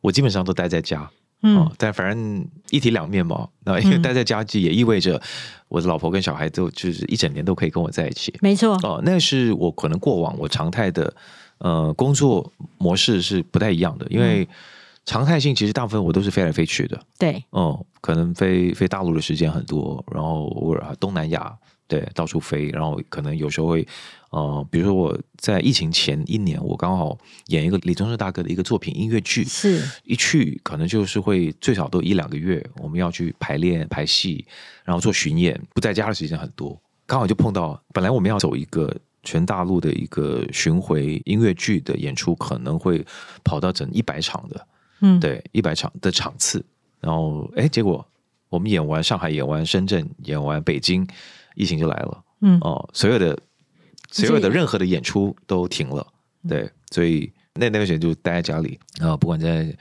[0.00, 1.10] 我基本上都待在家，
[1.42, 1.58] 嗯。
[1.58, 3.48] 哦，但反正一体两面嘛。
[3.64, 4.02] 那因为嗯。
[4.02, 5.20] 待在家，就也意味着
[5.68, 8.34] 我的老婆跟小孩都就是一整年都可以跟我在一起。
[8.40, 11.14] 没错，哦，那是我可能过往我常态的
[11.58, 14.48] 呃工作模式是不太一样的，因为
[15.04, 21.52] 常态性其实大部分我都是飞来飞去的，对，嗯、可能飞飞大陆的时间很多，然后偶尔东南亚
[21.86, 23.86] 对到处飞，然后可能有时候会
[24.30, 27.18] 呃，比如说我在疫情前一年，我刚好
[27.48, 29.82] 演一个李宗盛大哥的一个作品音乐剧，是。
[30.04, 34.46] 一去可能就是会最少都一两个月，我们要去排练排戏，
[34.84, 43.04] 然后做巡演，不在家的时间很多，刚好就碰到，本来我们要走一个全大陆的一个巡回音乐剧的演出，可能会
[43.44, 44.66] 跑到整一百场的，
[45.02, 46.64] 嗯，对，一百场的场次，
[47.00, 48.04] 然后哎，结果
[48.48, 51.06] 我们演完上海，演完深圳，演完北京，
[51.54, 52.58] 疫情就来了，嗯。
[52.60, 53.38] 哦，所有的
[54.10, 56.06] 所有的任何的演出都停了，
[56.48, 59.74] 对，所以那那段时间就待在家里啊、不管在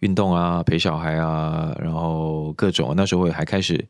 [0.00, 3.86] 运动啊、陪小孩啊，然后各种那时候还开始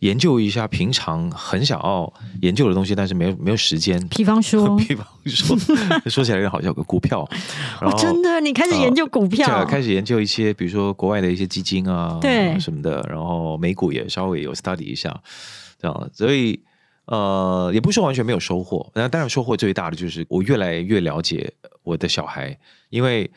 [0.00, 4.00] 研究一下平常很想要研究的东西，但是没有没有时间。
[4.08, 5.56] 比方说， 比方说，
[6.06, 7.28] 说起来好笑，有个股票，
[7.80, 12.58] 然 哦，真的，你开始研究股票，开始研究一些，比如说国外的一些基金啊，对。
[12.60, 15.20] 什么的，然后美股也稍微有 study 一下，
[15.80, 16.60] 这样，所以
[17.06, 22.56] 呃，也不是说完全没有收获，那当然收获最大的就是我越来越了解我的小孩，
[22.90, 23.28] 因为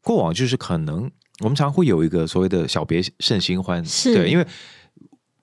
[0.00, 4.14] 过往就是可能我们常会有一个所谓的小别胜新欢，是。
[4.14, 4.46] 对，因为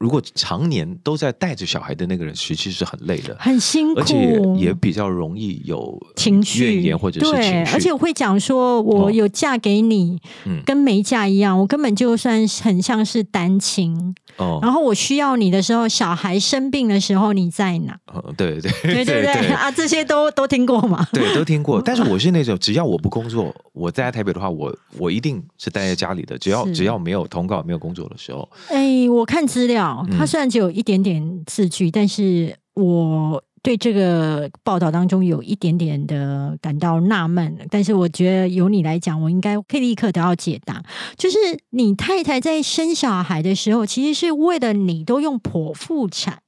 [0.04, 3.34] 如果常年都在带着小孩的那个人，其实是很累的。
[3.40, 14.14] 很辛苦，而且也比较容易有情绪怨言或者是对情，绪，而且我会讲说，我哦有嫁给你，嗯跟没嫁一样，我根本就算是很像是单亲。
[14.38, 17.98] 哦，然后我需要你的时候，小孩生病的时候你在哪？
[18.14, 21.08] 嗯对对对对对啊，这些都都听过嘛。
[21.12, 21.82] 对，都听过。
[21.86, 26.38] 但是我是那种，只要我不工作，我在台北的话，我我一定是待在家里的。
[26.38, 37.66] 只要只要没有通告、没有工作的时候，哎，我看资料，嗯它虽然只有一点点字句，但是我对这个报道当中有一点点的感到纳闷。
[37.72, 40.84] 但是我觉得由你来讲，我应该可以立刻得到解答。
[41.18, 41.38] 就是
[41.72, 46.44] 你太太在生小孩的时候，其实是为了你都用剖腹产，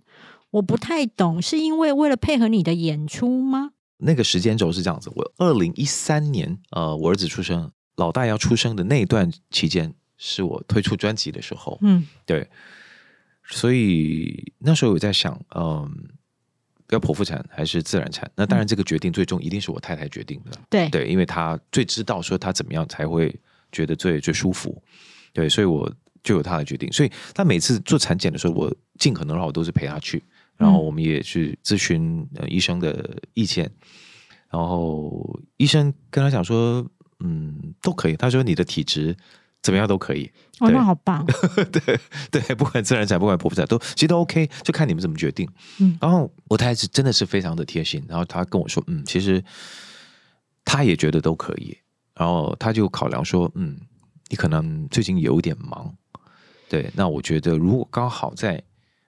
[0.52, 3.72] 我不太懂，是因为为了配合你的演出吗？
[3.98, 11.80] 那个时间轴是这样子：我二零一三年，呃，我儿子出生，老大要出生的那一段期间，是我推出专辑的时候。
[11.82, 12.50] 嗯，对，
[13.48, 15.90] 所以那时候我在想，嗯、
[16.90, 18.30] 要剖腹产还是自然产？
[18.36, 20.52] 那当然，这个决定最终一定是我太太决定的。
[20.70, 23.34] 对，对，因为她最知道说她怎么样才会
[23.72, 24.82] 觉得最最舒服，
[25.34, 25.92] 对，所以我
[26.24, 26.92] 就有她的决定。
[26.92, 30.24] 所以她每次做产检的时候，我尽可能的话，我都是陪她去，
[30.58, 33.70] 然后我们也去咨询呃医生的意见，
[34.50, 36.86] 然后医生跟她讲说，
[37.20, 38.16] 嗯，都可以。
[38.16, 39.16] 他说你的体质
[39.66, 41.26] 怎么样都可以，哦，那好棒，
[41.74, 42.00] 对
[42.30, 45.50] 对，不管自然产不管剖腹产都其实都 OK，就看你们怎么决定。
[45.80, 45.98] 嗯。
[46.00, 49.44] 然后我太太是真的是非常的贴心，然后她跟我说，嗯，其实
[50.64, 51.76] 她也觉得都可以，
[52.14, 53.76] 然后她就考量说，嗯，
[54.30, 55.92] 你可能最近有点忙，
[56.70, 58.62] 对，那我觉得如果刚好在，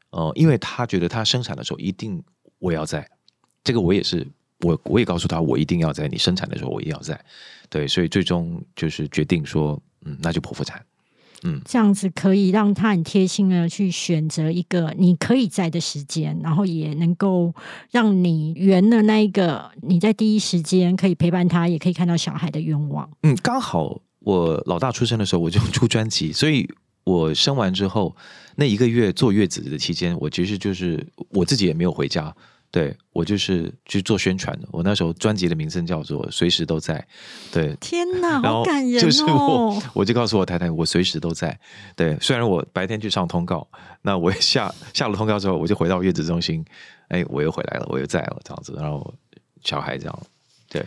[0.09, 2.23] 呃，因为她觉得她生产的时候一定
[2.57, 3.07] 我要在，
[3.63, 4.27] 这个我也是。
[4.61, 7.23] 我我也告诉她，我一定要在你生产的时候，我一定要在，
[7.69, 10.81] 对，所以最终就是决定说，嗯，那就剖腹产，
[11.43, 17.53] 嗯，这样子可以让他很贴心的去选择一个你可以在的时间，然后也能够
[17.91, 23.09] 让你圆了那一个你在第一时间可以陪伴他，也可以看到小孩的愿望。
[23.23, 26.67] 嗯，刚好我老大出生的时候我就出专辑，所以
[27.03, 28.15] 我生完之后
[28.55, 32.35] 那一个月坐月子的期间，我其实就是我自己也没有回家，
[32.69, 34.67] 对我就是去做宣传的。
[34.71, 36.99] 我那时候专辑的名称叫做《随时都在》，
[37.53, 41.57] 对，天哪， 然后好感人就是我哦！，我就告诉我太太，我随时都在。
[41.95, 43.67] 对，虽然我白天去上通告，
[44.01, 46.63] 那我下下了通告之后，我就回到月子中心，
[47.07, 49.13] 哎，我又回来了，我又在了，这样子，然后
[49.63, 50.23] 小孩这样，
[50.69, 50.85] 对。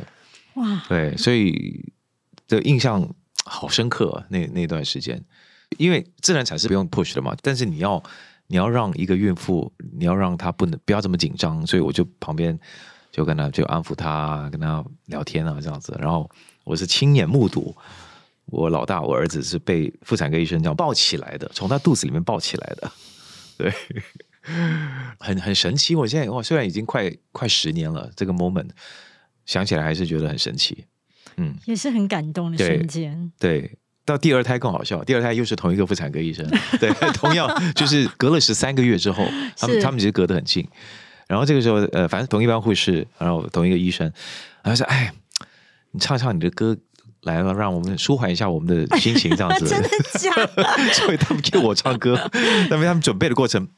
[0.55, 1.93] 哇，对，所以
[2.49, 3.09] 的印象
[3.45, 5.23] 好深刻、啊、那那段时间，
[5.79, 8.03] 因为自然产是不用 push 的嘛，但是你要
[8.51, 12.59] 你要让一个孕妇，你要让她不能不要这么紧张，所以我就旁边
[13.13, 16.29] 就跟她就安抚她，跟她聊天啊这样子，然后
[16.65, 17.73] 我是亲眼目睹。
[18.47, 22.93] 我老大，我儿子是被妇产科医生这样抱起来的，从他肚子里面抱起来的，
[23.57, 23.73] 对，
[25.21, 25.95] 很很神奇。
[25.95, 28.71] 我现在哇，虽然已经快快十年了，这个 moment
[29.47, 30.87] 想起来还是觉得很神奇。
[31.37, 33.31] 嗯，也是很感动的瞬间。
[33.39, 33.79] 对。
[34.11, 36.45] 到第二胎更好笑，第二胎又是同一个妇产科医生，
[36.81, 39.25] 对，同样就是隔了十三个月之后，
[39.57, 40.67] 他们他们其实隔得很近。
[41.29, 44.13] 然后这个时候，呃，反正同一班护士，然后同一个医生，
[44.65, 45.13] 然后说：“哎，
[45.93, 46.77] 你唱唱你的歌
[47.23, 49.65] 来了，让我们舒缓一下我们的心情，这样子。
[49.71, 50.65] ”真的假的？
[50.93, 52.19] 所以他们给我唱歌，
[52.69, 53.69] 那么他们准备的过程，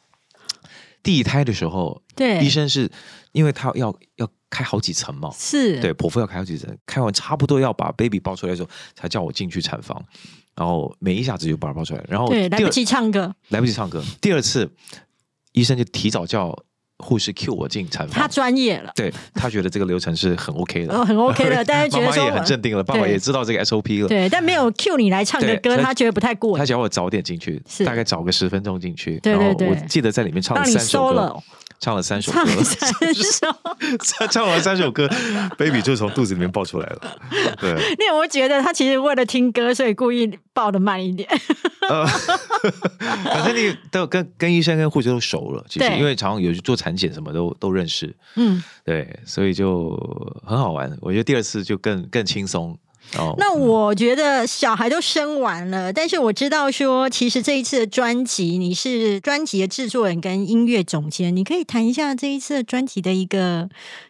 [1.02, 2.90] 第一胎的时候，对，医生是
[3.32, 10.04] 因为他要要开好几层嘛，是，对，剖腹要开好几层，开完差不多要把 baby 抱出来的时候，才叫我进去产房。
[10.54, 14.04] 然后没一下子就把它抱出来，然后对，来不及唱歌，来不及唱歌。
[14.20, 14.70] 第二次，
[15.52, 16.54] 医生就提早叫
[16.98, 18.14] 护士 Q 我进产房。
[18.14, 24.08] 他房，专业了，对他觉得这个流程是很 OK 的，哦，很 OK 的， 但是觉得说妈妈也很镇定了，爸爸也知道这个 SOP 了。
[24.08, 27.82] 对，但没有 cue 你来唱的歌，他他觉得不太过瘾，他叫我早点进去，是。
[27.82, 29.18] 大概早个十分钟进去。
[29.20, 29.86] 对对然后我对。
[29.88, 31.42] 记得在里面唱了三首歌
[31.82, 33.46] 唱了三首唱歌，三首。
[34.00, 35.08] 唱唱完三首歌
[35.58, 37.18] ，baby 就从肚子里面爆出来了。
[37.60, 41.28] 对， 你有没有觉得他其实为了听歌，所以故意爆的慢一点？
[41.90, 42.06] 呃，
[43.24, 49.90] 反正你都跟跟医生跟护士都熟了，其实因为常常有去做产检什么都都认识，嗯，对，所以就
[50.46, 50.96] 很好玩。
[51.00, 52.78] 我觉得第二次就更更轻松。
[53.18, 63.68] 哦，那我觉得小孩都生完了，但是我知道说，其实这一次的专辑你是专辑的制作人跟音乐总监，你可以谈一下这一次的专辑的一个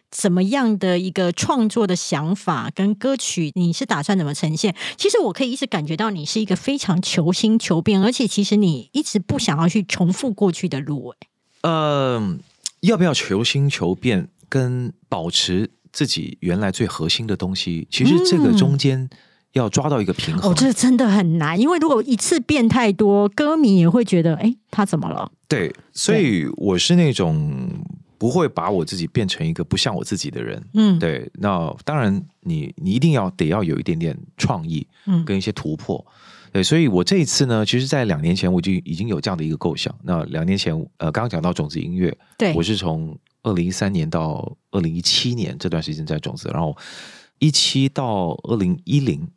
[0.09, 4.75] 怎么样的一个创作的想法跟歌曲，你是打算怎么呈现？
[4.97, 12.37] 其实我可以一直感觉到你是一个非常求新求变，而且其实你一直不想要去重复过去的路、欸，呃，
[12.81, 19.07] 要不要求新求变，跟保持自己原来最核心的东西，其实这个中间
[19.53, 20.51] 要抓到一个平衡。
[20.51, 25.31] 哦，这真的很难，因为如果一次变太多，歌迷也会觉得，哎，他怎么了？
[25.47, 27.69] 对，所以我是那种
[28.17, 30.61] 不会把我自己变成一个不像我自己的人。
[30.73, 36.03] 嗯，对，那当然你你一定要得要有一点点创意，嗯跟一些突破。
[36.51, 39.93] 对，所以我这一次呢，其实，在两年前我就已经有这样的一个构想。
[40.03, 46.75] 那两年前，呃，刚刚讲到种子音乐，对，我是从二零一三年到二零一七年这段时间在种子，然后
[47.39, 49.27] 一七到二零一零，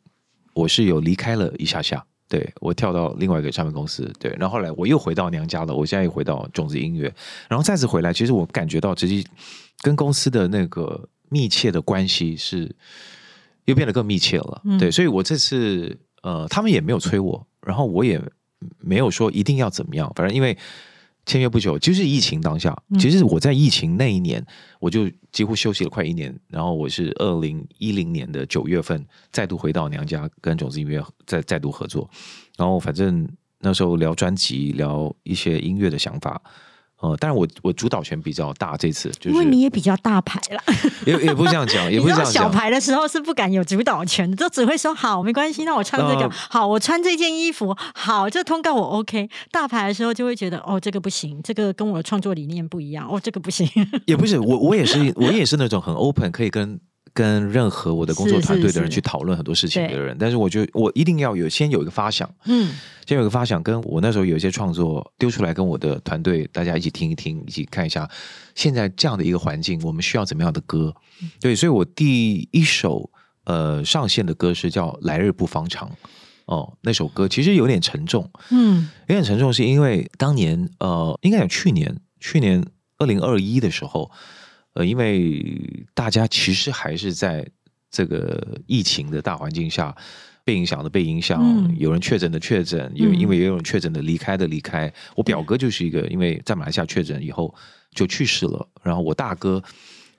[0.53, 7.13] 我是有离开了一下下，对我跳到另外一个唱片公司，对，然后后来我又回到娘家了，我现在又回到种子音乐，
[7.49, 9.27] 然后再次回来，其实我感觉到自己
[9.81, 12.73] 跟公司的那个密切的关系是
[13.65, 18.21] 又变得更密切了，嗯对，所以我这次呃，他们也没有催我，然后我也
[18.79, 20.57] 没有说一定要怎么样，反正因为。
[21.27, 22.75] 签约不久，就是疫情当下。
[22.89, 24.43] 嗯其实我在疫情那一年，
[24.79, 26.33] 我就几乎休息了快一年。
[26.47, 32.09] 然后我是二零一零年的九月份再度回到娘家，跟种子音乐再再度合作。
[32.57, 33.27] 然后反正
[33.59, 36.41] 那时候聊专辑，聊一些音乐的想法。
[36.99, 40.63] 呃，当然我我主导权比较大，这次就是因为你也比较大牌啦，
[41.05, 42.43] 也也不是这样讲，也 不是这样讲。
[42.43, 49.29] 小牌的时候是不敢有主导权的，都只会说好没关系，那我唱这个、呃好，我穿这件衣服好，这通告我 OK。
[49.51, 53.67] 大牌的时候就会觉得哦，这个不行，这个跟我的创作理念不一样，哦，这个不行。
[54.07, 56.79] 也不是我，我也是我也是那种很 open，可以跟
[57.17, 60.15] 跟任何我的工作团队的人去讨论很多事情的对人。
[60.19, 62.75] 但是我觉得我一定要有先有一个发想，嗯，
[63.07, 68.07] 先有一个发想，跟我那时候有一些创作丢出来，跟我的团队大家一起听一听，一起看一下
[68.53, 70.93] 现在这样的一个环境，我们需要怎么样的歌？
[71.41, 73.09] 对，所以我第一首
[73.45, 75.89] 呃上线的歌是叫《来日不方长》
[76.45, 78.87] 哦，那首歌其实有点沉重，嗯。
[79.07, 82.63] 有点沉重，是因为当年呃，应该有去年，去年
[82.99, 84.11] 二零二一的时候，
[84.77, 85.59] 呃，因为
[85.95, 87.43] 大家其实还是在
[87.89, 89.95] 这个疫情的大环境下
[90.45, 94.93] 被影响的被影响，嗯有人确诊的确诊，有嗯因为也有人确诊的离开的离开。
[95.15, 97.53] 我表哥就是一个，因为在马来西亚确诊以后
[97.91, 99.61] 就去世了，然后我大哥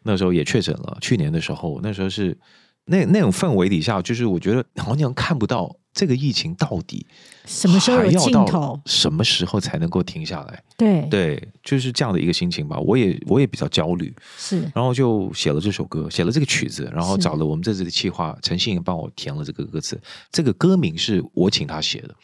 [0.02, 2.36] 那时候也确诊了，去年的时候，那时候是
[2.84, 7.04] 那那种氛围底下，就是我觉得好像看不到这个疫情到底。
[7.44, 8.80] 什么时候有还要到尽头？
[8.86, 10.62] 什么时候才能够停下来？
[10.76, 12.78] 对，对，就是这样的一个心情吧。
[12.78, 20.00] 我也我也比较焦虑，是然后就写了这首歌，写了这个曲子，然后找了我们这次的企划陈信帮我填了这个歌词。
[20.30, 22.14] 这个歌名是我请他写的。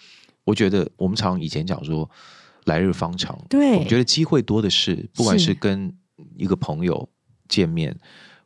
[0.44, 2.08] 我觉得我们常以前讲说
[2.66, 5.92] “来日方长”，对我觉得机会多的是，不管是是跟
[6.36, 7.08] 一个朋友
[7.48, 7.96] 见面，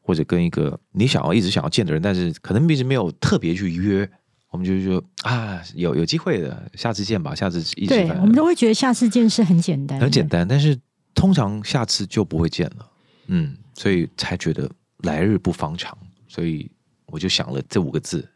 [0.01, 4.09] 或者跟一个你想要一直想要见的人，但是可能一直没有特别去约。
[4.51, 10.27] 我们就说啊，有有机会的，下次见吧，下次一起对，我们都会觉得下次见是很简单，很简。
[10.27, 10.79] 单，但是
[11.15, 12.91] 通常下次就不会见了，
[13.27, 14.71] 嗯，所以才觉得
[15.03, 16.71] 来日不方长，所以
[17.07, 18.27] 我就想了这五个字，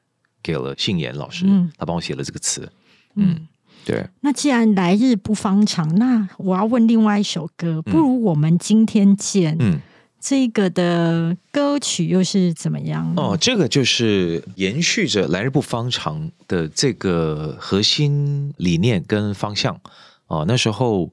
[0.43, 2.71] 给了信言老师，嗯他帮我写了这个词，
[3.17, 3.49] 嗯嗯，
[3.85, 9.57] 对，那既然来日不方长，那我要问另外一首歌，不如我们今天见。
[9.59, 9.81] 嗯，
[10.25, 13.13] 这个的歌曲又是怎么样？
[13.17, 19.81] 哦，，这个就是延续着来日不方长的这个核心理念跟方向
[20.29, 21.11] 哦，那时候。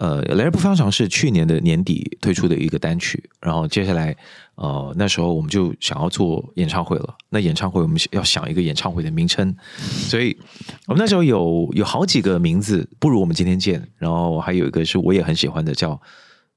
[0.00, 4.16] 呃，来日不方长是去年的年底推出的一个单曲，然后接下来，
[4.54, 7.16] 呃，那时候我们就想要做演唱会了。
[7.30, 10.38] 那演唱会我们要想一个演唱会的名称，所以
[10.86, 13.88] 我们那时候有有好几个名字，不如我们今天见。
[13.96, 16.00] 然后还有一个是我也很喜欢的，叫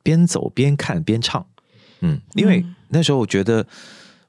[0.03, 1.43] 边走边看边唱。
[2.01, 3.65] 嗯，因为那时候我觉得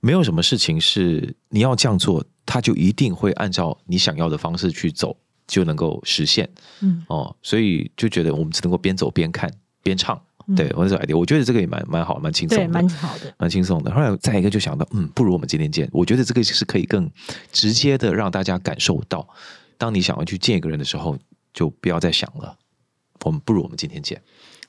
[0.00, 5.16] 没有什么事情是你要这样做，他就一定会按照你想要的方式去走，
[5.46, 6.48] 就能够实现
[6.80, 7.36] 嗯，哦。
[7.42, 9.50] 所以就觉得我们只能够边走边看
[9.82, 10.16] 边唱。
[10.16, 13.32] 嗯对我那时候 idea，我觉得这个也蛮蛮好，蛮轻松对，的，蛮好的。
[13.38, 13.94] 蛮轻松的。
[13.94, 15.88] 后来再一个就想到，嗯，不如我们今天见。
[15.92, 17.08] 我觉得这个是可以更
[17.52, 19.26] 直接的让大家感受到，
[19.78, 21.16] 当你想要去见一个人的时候，
[21.54, 22.58] 就不要再想了。
[23.24, 24.20] 我们不如我们今天见。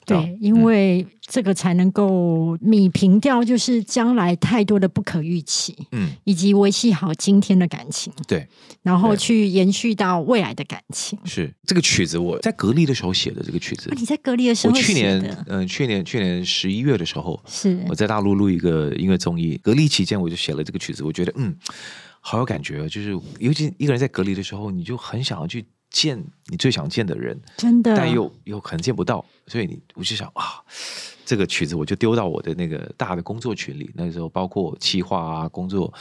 [0.05, 8.47] 对，因为这个才能够弭平掉，就是将来太多的不可预期，嗯，以及维系好今天的感情，对，
[8.81, 11.19] 然后去延续到未来的感情。
[11.25, 11.53] 是。
[11.65, 13.43] 这个曲子我在隔离的时候写的。
[13.43, 13.89] 这个曲子。
[13.89, 17.83] 啊、，你在隔离的时候我去年嗯、去年去年十一月的时候，是。
[17.89, 21.53] 我在大陆录一个音乐综艺，隔离期间我就写了这个曲子，我觉得嗯，
[22.21, 30.61] 好有感觉哦，就是尤其一个人在隔离的时候，你就很想要去见你最想见的人，真的，但又又可能见不到，所以你我就想啊，
[31.23, 35.93] 这个曲子我就丢到我的那个大的工作群里，那个时候包括企划啊、工作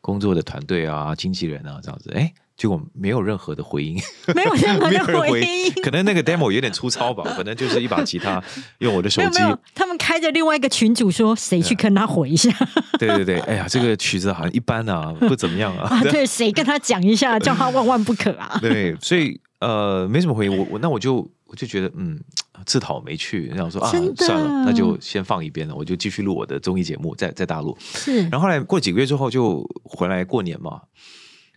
[0.00, 3.98] 工作的团队啊、经纪人啊这样子，哎，结果没有任何的回音，
[4.36, 8.42] 没有任何回音回应应，，可能那个 demo 有点粗糙吧， 可能就是一把吉他，
[8.80, 9.40] 用我的手机
[9.74, 12.50] 他们开着另外一个群主说，谁去跟他回一下
[13.00, 16.02] 对对对，哎呀，这个曲子好像一般啊，不怎么样啊，啊？
[16.10, 18.58] 对，谁跟他讲一下，叫他万万不可啊！
[18.60, 22.20] 对，所以呃没什么回应，我我那我就我就觉得嗯
[22.66, 27.74] 自讨没趣，想说啊算了，那就先放一边了，我就继续录我的综艺节目，在在大陆。
[27.80, 30.82] 是然后后来过几个月之后就回来过年嘛，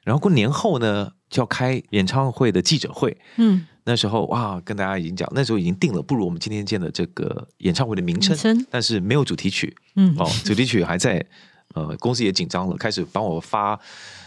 [0.04, 8.68] 然后过年后呢就要开演唱会的记者会，嗯，那时候哇跟大家已经讲，那时候已经定了，不如我们今天见的这个演唱会的名称，名称。
[8.70, 10.16] 但是没有主题曲，嗯。
[10.18, 11.26] 哦，主题曲还在，
[11.74, 13.80] 呃，公司也紧张了，开始帮我发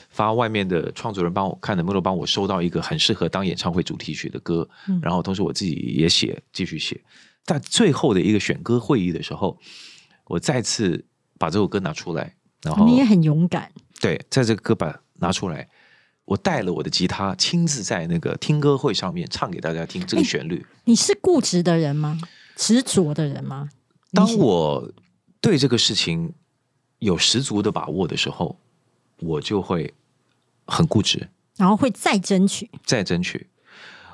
[0.09, 4.99] 发外面的创作人帮我看能不能帮我收到一个很适合当演唱会主题曲的歌，嗯。
[5.03, 7.01] 然后同时我自己也写，继续写。
[7.45, 9.57] 在最后的一个选歌会议的时候，
[10.27, 11.05] 我再次
[11.39, 13.71] 把这首歌拿出来，然后你也很勇敢，
[14.01, 15.69] 对，在这个歌把拿出来，
[16.25, 20.65] 我带了我的吉他，亲自在那个听歌会上面唱给大家听这个旋律。
[20.85, 22.19] 你是固执的人吗？
[22.57, 23.69] 执着的人吗？
[24.13, 24.93] 当我
[25.41, 26.33] 对这个事情
[27.01, 28.59] 有十足的把握的时候，
[29.21, 29.93] 我就会
[30.67, 33.49] 很固执，然后会再争取，再争取。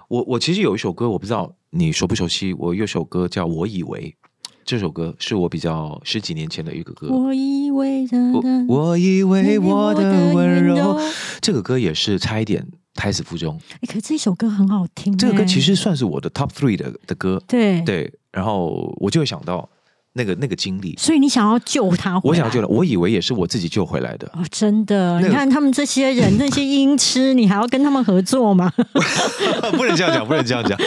[0.09, 2.53] 我我其实有一首歌，我不知道你熟不熟悉。
[2.55, 4.17] 我有首歌叫《我以为》，
[4.65, 7.09] 这首歌是我比较十几年前的一个歌。
[7.09, 13.61] 我以为的我我以为我的温柔，哎这个歌也是差一点胎死腹中。
[13.75, 18.13] 哎可是这首歌很好听欸，这个歌其实算是我的 top three 的的歌，对，对。
[18.31, 19.69] 然后我就会想到
[20.15, 24.27] 那个那个经历，所以你想要救他，我想要救他，我以为也是我自己救回来的。
[24.35, 28.71] 哦，真的，那个你看他们这些人， 那些音痴，你还要跟他们合作吗？
[29.73, 30.79] 不能这样讲，不能这样讲。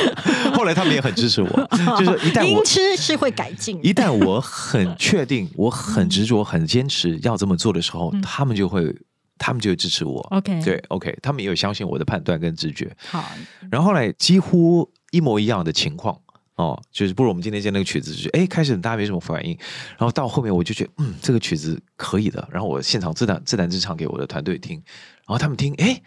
[0.54, 1.50] 后来他们也很支持我，
[1.98, 8.96] 就是一旦音痴是会改进，一旦我很确定，我很执着、很坚持要这么做的时候，他们就会，
[9.40, 10.20] 他们就会支持我。
[10.30, 12.96] OK 对，OK，他们也有相信我的判断跟直觉。
[13.10, 13.24] 好，
[13.72, 16.16] 然后后来几乎一模一样的情况。
[16.56, 19.58] 哦，就是不如我们今天见那个曲子，就是哎，开始大家没什么反应，
[19.98, 22.48] 然后到后面我就觉得，嗯，这个曲子可以的。
[22.52, 26.02] 然后我现场自弹自弹自唱给我的团队听，然后他们听，哎，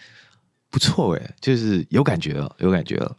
[0.70, 3.14] 不错哎，就是有感觉了，有感觉了。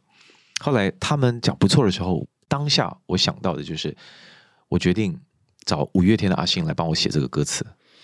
[0.59, 3.95] 后来他们讲不错的时候，当下我想到的就是，
[4.67, 5.15] 我决定
[5.65, 7.63] 找五月天的阿信来帮我写这个歌词，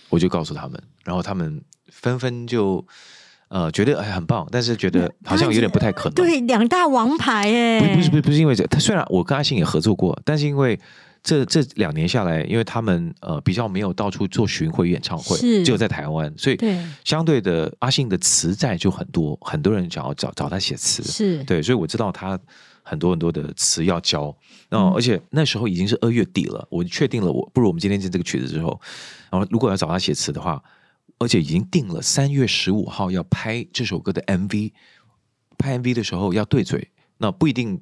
[0.10, 2.86] 我就告诉他们，然后他们纷纷就
[3.56, 6.14] 呃觉得哎很棒，但是觉得好像有点不太可能。
[6.14, 10.78] 对，两大王牌哎，不是不是不是不是因为这，他虽然我跟阿信也合作过，但是因为
[11.24, 16.78] 这这两年下来，因为他们呃比较没有到处做巡回演唱会，只有在台湾，所以对。
[17.06, 22.38] 相对的阿信的词债就很多，很多人想要找找他写词，是，对，所以我知道他
[22.84, 24.36] 很多很多的词要教，
[24.68, 24.92] 然嗯。
[24.92, 28.78] 后而且那时候已经是二月底了，我确定了我不如我们今天见这个曲子之后，
[29.32, 30.62] 然后如果要找他写词的话，
[31.18, 34.72] 而且已经定了三月十五号要拍这首歌的 MV，
[35.58, 37.82] 拍 MV 的时候要对嘴，那不一定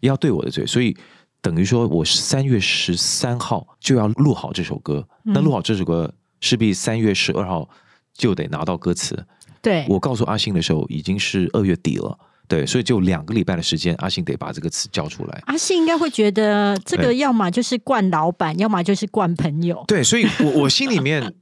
[0.00, 0.96] 要对我的嘴，所以
[1.40, 7.68] 等于说我三月十三号就要录好这首歌，那录好这首歌势必三月十二号
[8.12, 9.26] 就得拿到歌词，
[9.62, 15.42] 对，我告诉阿信的时候已经是二月底了，对，所以就两个礼拜的时间，阿信得把这个词叫出来。
[15.46, 21.34] 阿信应该会觉得这个要么就是惯老板，要么就是惯朋友，对，所以我我心里面，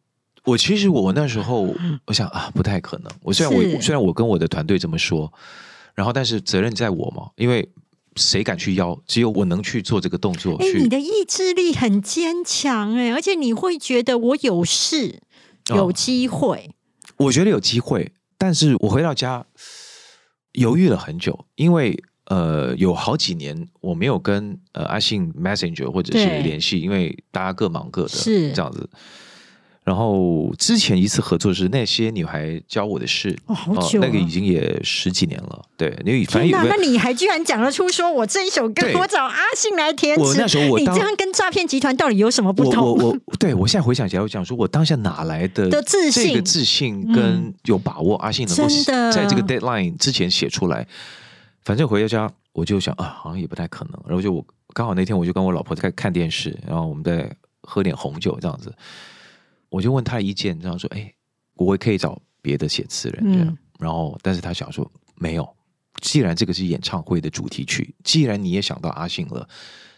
[0.44, 1.74] 我其实我那时候
[2.06, 3.10] 我想啊，不太可能。
[3.22, 5.32] 我虽然我虽然我跟我的团队这么说，
[5.94, 7.66] 然后但是责任在我嘛，因为
[8.16, 9.00] 谁敢去邀？
[9.06, 15.20] 只有我能去做这个动作，哎，你的意志力很坚强哎，而且你会觉得我有事，
[15.70, 16.70] 哦有机会，
[17.16, 19.46] 我觉得有机会，但是我回到家
[20.52, 28.88] 犹豫了很久，因为呃有好几年我没有跟呃阿信 Messenger 或者是对联系，因为大家各忙各的，是这样子。
[29.84, 35.62] 然后之前一次合作是那些女孩教我的事，哦，好久了、那个已经也十几年了。
[35.76, 35.90] 对，
[36.26, 36.62] 天哪！
[36.62, 40.22] 那个你还居然讲得出说我这一首歌我找阿信来填词？
[40.22, 42.82] 我那时候我你这样跟诈骗集团到底有什么不同？
[42.82, 42.94] 我
[43.26, 48.66] 我，对我现在回想起来，我讲说我当下哪来的的自信这个自信嗯跟有把握，阿信能够
[49.12, 50.86] 在这个 deadline 之前写出来。
[51.62, 54.00] 反正回到家我就想啊，好像也不太可能。
[54.06, 57.30] 然后就我刚好那天我就跟我老婆在看电视，然后我们在
[57.60, 58.72] 喝点红酒这样子，
[59.74, 61.12] 我就问他意见，然后说，哎，
[61.54, 63.48] 我也可以找别的写词人这样。
[63.48, 65.56] 嗯然后，但是他想说没有，
[66.00, 69.48] 既然这个是演唱会的主题曲，既然你也想到阿信了，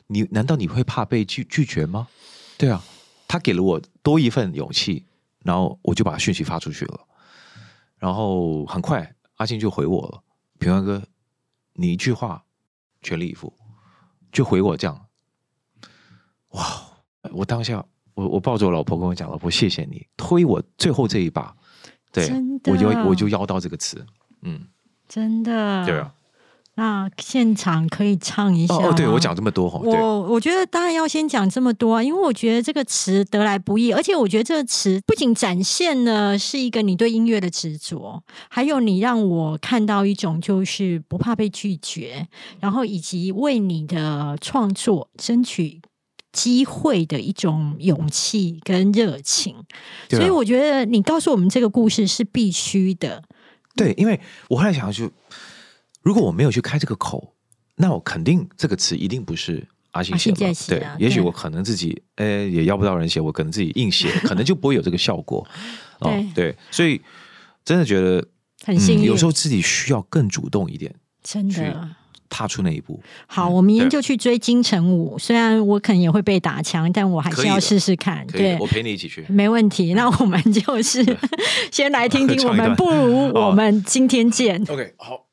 [0.06, 2.08] 你难道你会怕被拒拒绝吗？
[2.56, 2.82] 对啊，
[3.28, 5.04] 他给了我多一份勇气，
[5.44, 7.06] 然后我就把讯息发出去了，
[7.98, 10.22] 然后很快阿信就回我了，
[10.58, 11.02] 平安哥，
[11.74, 12.42] 你一句话
[13.02, 13.52] 全力以赴，
[14.32, 15.06] 就回我这样，
[16.52, 16.82] 哇！
[17.30, 17.84] 我当下
[18.16, 21.54] 我我抱着我老婆跟我讲，老婆谢谢你推我最后这一把，
[22.10, 22.28] 对
[22.64, 24.04] 我就我就邀到这个词，
[24.42, 24.62] 嗯，
[25.06, 25.86] 真的。
[25.86, 26.12] 对啊，
[26.76, 42.28] 那现场可以唱一下哦哦，对我讲这么多哈，我我觉得当然要先讲这么多啊，因为我觉得这个词得来不易，而且我觉得这个词不仅展现了是一个你对音乐的执着，还有你让我看到一种就是不怕被拒绝，
[42.60, 45.82] 然后以及为你的创作争取。
[46.36, 49.64] 机会的一种勇气跟热情，啊
[50.10, 53.22] 所以我觉得你告诉我们这个故事是必须的。
[53.74, 54.20] 对，因为
[54.50, 55.10] 我后来想就，
[56.02, 57.32] 如果我没有去开这个口，
[57.76, 60.36] 那我肯定这个词一定不是阿信写嘛。
[60.68, 65.46] 对也许我可能自己呃也要不到人写，我可能自己硬写， 可能就不会有这个效果。
[66.00, 67.00] 哦，对，所以
[67.64, 68.22] 真的觉得，
[68.62, 71.96] 很幸运，有时候自己需要更主动一点，真的。
[72.28, 73.00] 踏出那一步。
[73.26, 78.26] 好，嗯我明天就去追金城武，虽然我可能也会被打枪，但我还是要试试看。
[78.26, 79.24] 对我，陪你一起去。
[79.28, 79.94] 没问题。
[79.94, 81.04] 那我们就是
[81.72, 84.62] 先来听听， 我们不如 我们今天见。
[84.68, 85.26] OK，好。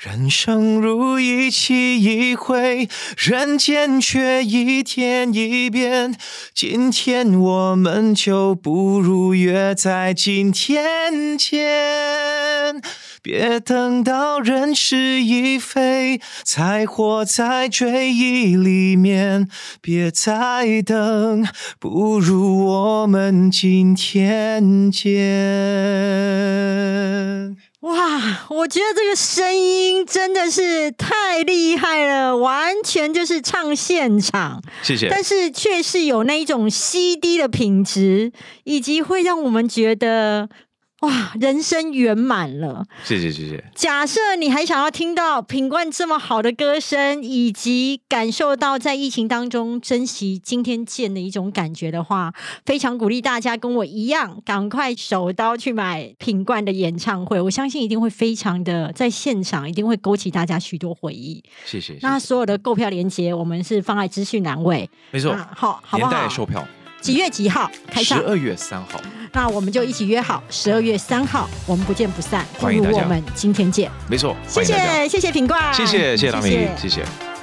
[0.00, 6.12] 人生如一期一会，人间却一天一变。
[6.52, 12.82] 今天我们就不如约在今天见。
[13.26, 19.48] 别等到人事已非，才活在追忆里面。
[19.80, 21.44] 别再等，
[21.80, 25.10] 不如我们今天见。
[27.80, 34.62] 哇，我觉得这个声音真的是太厉害了，完全就是唱现场。
[34.84, 35.08] 谢谢。
[35.08, 38.30] 但是却是有那一种 CD 的品质，
[38.62, 40.48] 以及会让我们觉得
[41.00, 42.86] 哇，人生圆满了。
[43.04, 43.62] 谢谢谢谢。
[43.74, 52.32] 假设你还想要听到品冠这么好的歌声，以及感受到在疫情当中珍惜今天见的一种感觉的话，
[52.64, 57.38] 非常鼓励大家跟我一样，赶快手刀去买品冠的演唱会。
[57.38, 61.44] 我相信一定会非常的在现场，一定会勾起大家许多回忆。
[61.66, 61.98] 谢谢。
[62.00, 64.88] 那所有的购票链接，我们是放在资讯栏位。
[65.10, 66.10] 没错，啊好，好不年？
[66.10, 66.66] 代售票
[67.00, 68.18] 几月几号开唱？
[68.18, 69.00] 十二月三号，
[69.32, 72.44] 那我们就一起约好十二月三号，我们不见不散。
[72.58, 73.90] 欢迎我们今天见。
[74.08, 77.35] 没错，谢谢谢谢品冠，谢谢谢谢大明，谢谢。